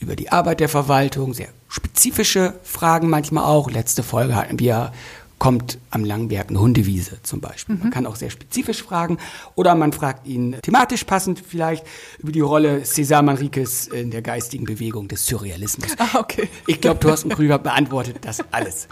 über 0.00 0.16
die 0.16 0.32
Arbeit 0.32 0.60
der 0.60 0.70
Verwaltung, 0.70 1.34
sehr 1.34 1.48
spezifische 1.68 2.54
Fragen 2.62 3.10
manchmal 3.10 3.44
auch. 3.44 3.70
Letzte 3.70 4.02
Folge 4.02 4.34
hatten 4.34 4.58
wir, 4.58 4.92
kommt 5.38 5.78
am 5.90 6.04
Langberg 6.04 6.48
eine 6.50 6.60
Hundewiese 6.60 7.22
zum 7.22 7.40
Beispiel. 7.40 7.76
Mhm. 7.76 7.82
Man 7.82 7.90
kann 7.90 8.06
auch 8.06 8.16
sehr 8.16 8.30
spezifisch 8.30 8.82
fragen 8.82 9.18
oder 9.54 9.74
man 9.74 9.92
fragt 9.92 10.26
ihn 10.26 10.56
thematisch 10.62 11.04
passend 11.04 11.42
vielleicht 11.46 11.86
über 12.18 12.32
die 12.32 12.40
Rolle 12.40 12.82
César 12.84 13.22
Manriquez 13.22 13.86
in 13.86 14.10
der 14.10 14.22
geistigen 14.22 14.64
Bewegung 14.64 15.08
des 15.08 15.26
Surrealismus. 15.26 15.88
Ah, 15.98 16.18
okay. 16.18 16.48
Ich 16.66 16.80
glaube, 16.80 17.00
Thorsten 17.00 17.28
Krüger 17.30 17.58
beantwortet 17.58 18.18
das 18.22 18.40
alles. 18.52 18.88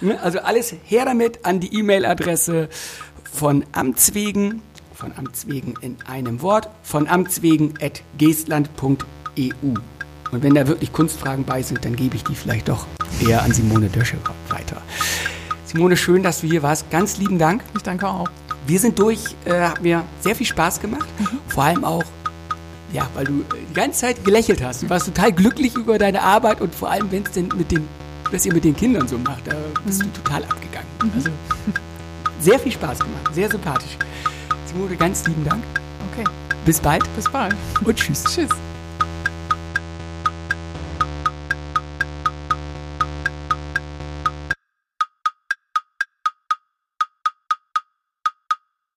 Ne? 0.00 0.20
Also 0.20 0.40
alles 0.40 0.74
her 0.84 1.04
damit 1.04 1.44
an 1.44 1.60
die 1.60 1.74
E-Mail-Adresse 1.78 2.68
von 3.32 3.64
Amts 3.72 4.14
wegen, 4.14 4.62
von 4.94 5.12
Amts 5.16 5.46
wegen 5.46 5.74
in 5.80 5.96
einem 6.06 6.42
Wort, 6.42 6.68
von 6.82 7.08
Amts 7.08 7.42
wegen 7.42 7.74
at 7.80 8.02
geestland.eu. 8.18 9.74
Und 10.30 10.42
wenn 10.42 10.54
da 10.54 10.66
wirklich 10.66 10.92
Kunstfragen 10.92 11.44
bei 11.44 11.62
sind, 11.62 11.84
dann 11.84 11.96
gebe 11.96 12.16
ich 12.16 12.24
die 12.24 12.34
vielleicht 12.34 12.68
doch 12.68 12.86
eher 13.26 13.42
an 13.42 13.52
Simone 13.52 13.88
Dösche 13.88 14.18
weiter. 14.48 14.82
Simone, 15.68 15.98
schön, 15.98 16.22
dass 16.22 16.40
du 16.40 16.46
hier 16.46 16.62
warst. 16.62 16.90
Ganz 16.90 17.18
lieben 17.18 17.38
Dank. 17.38 17.62
Ich 17.76 17.82
danke 17.82 18.08
auch. 18.08 18.30
Wir 18.66 18.80
sind 18.80 18.98
durch, 18.98 19.36
äh, 19.44 19.60
hat 19.60 19.82
mir 19.82 20.02
sehr 20.20 20.34
viel 20.34 20.46
Spaß 20.46 20.80
gemacht. 20.80 21.06
Mhm. 21.18 21.38
Vor 21.46 21.62
allem 21.62 21.84
auch, 21.84 22.04
ja, 22.90 23.06
weil 23.14 23.26
du 23.26 23.44
die 23.70 23.74
ganze 23.74 24.00
Zeit 24.00 24.24
gelächelt 24.24 24.62
hast. 24.62 24.82
Du 24.82 24.88
warst 24.88 25.04
total 25.04 25.30
glücklich 25.30 25.76
über 25.76 25.98
deine 25.98 26.22
Arbeit 26.22 26.62
und 26.62 26.74
vor 26.74 26.90
allem, 26.90 27.12
wenn 27.12 27.22
es 27.22 27.32
denn 27.32 27.48
mit 27.54 27.70
den 27.70 27.86
was 28.30 28.44
ihr 28.44 28.52
mit 28.52 28.64
den 28.64 28.76
Kindern 28.76 29.08
so 29.08 29.16
macht, 29.18 29.46
da 29.46 29.54
bist 29.84 30.02
mhm. 30.02 30.12
du 30.12 30.22
total 30.22 30.44
abgegangen. 30.44 30.88
Mhm. 31.02 31.12
Also 31.14 31.30
sehr 32.40 32.58
viel 32.58 32.72
Spaß 32.72 32.98
gemacht, 32.98 33.34
sehr 33.34 33.50
sympathisch. 33.50 33.96
Simone, 34.66 34.96
ganz 34.96 35.26
lieben 35.26 35.44
Dank. 35.44 35.62
Okay. 36.12 36.24
Bis 36.64 36.80
bald. 36.80 37.04
Bis 37.14 37.30
bald. 37.30 37.54
Und 37.84 37.96
tschüss. 37.96 38.24
Tschüss. 38.24 38.50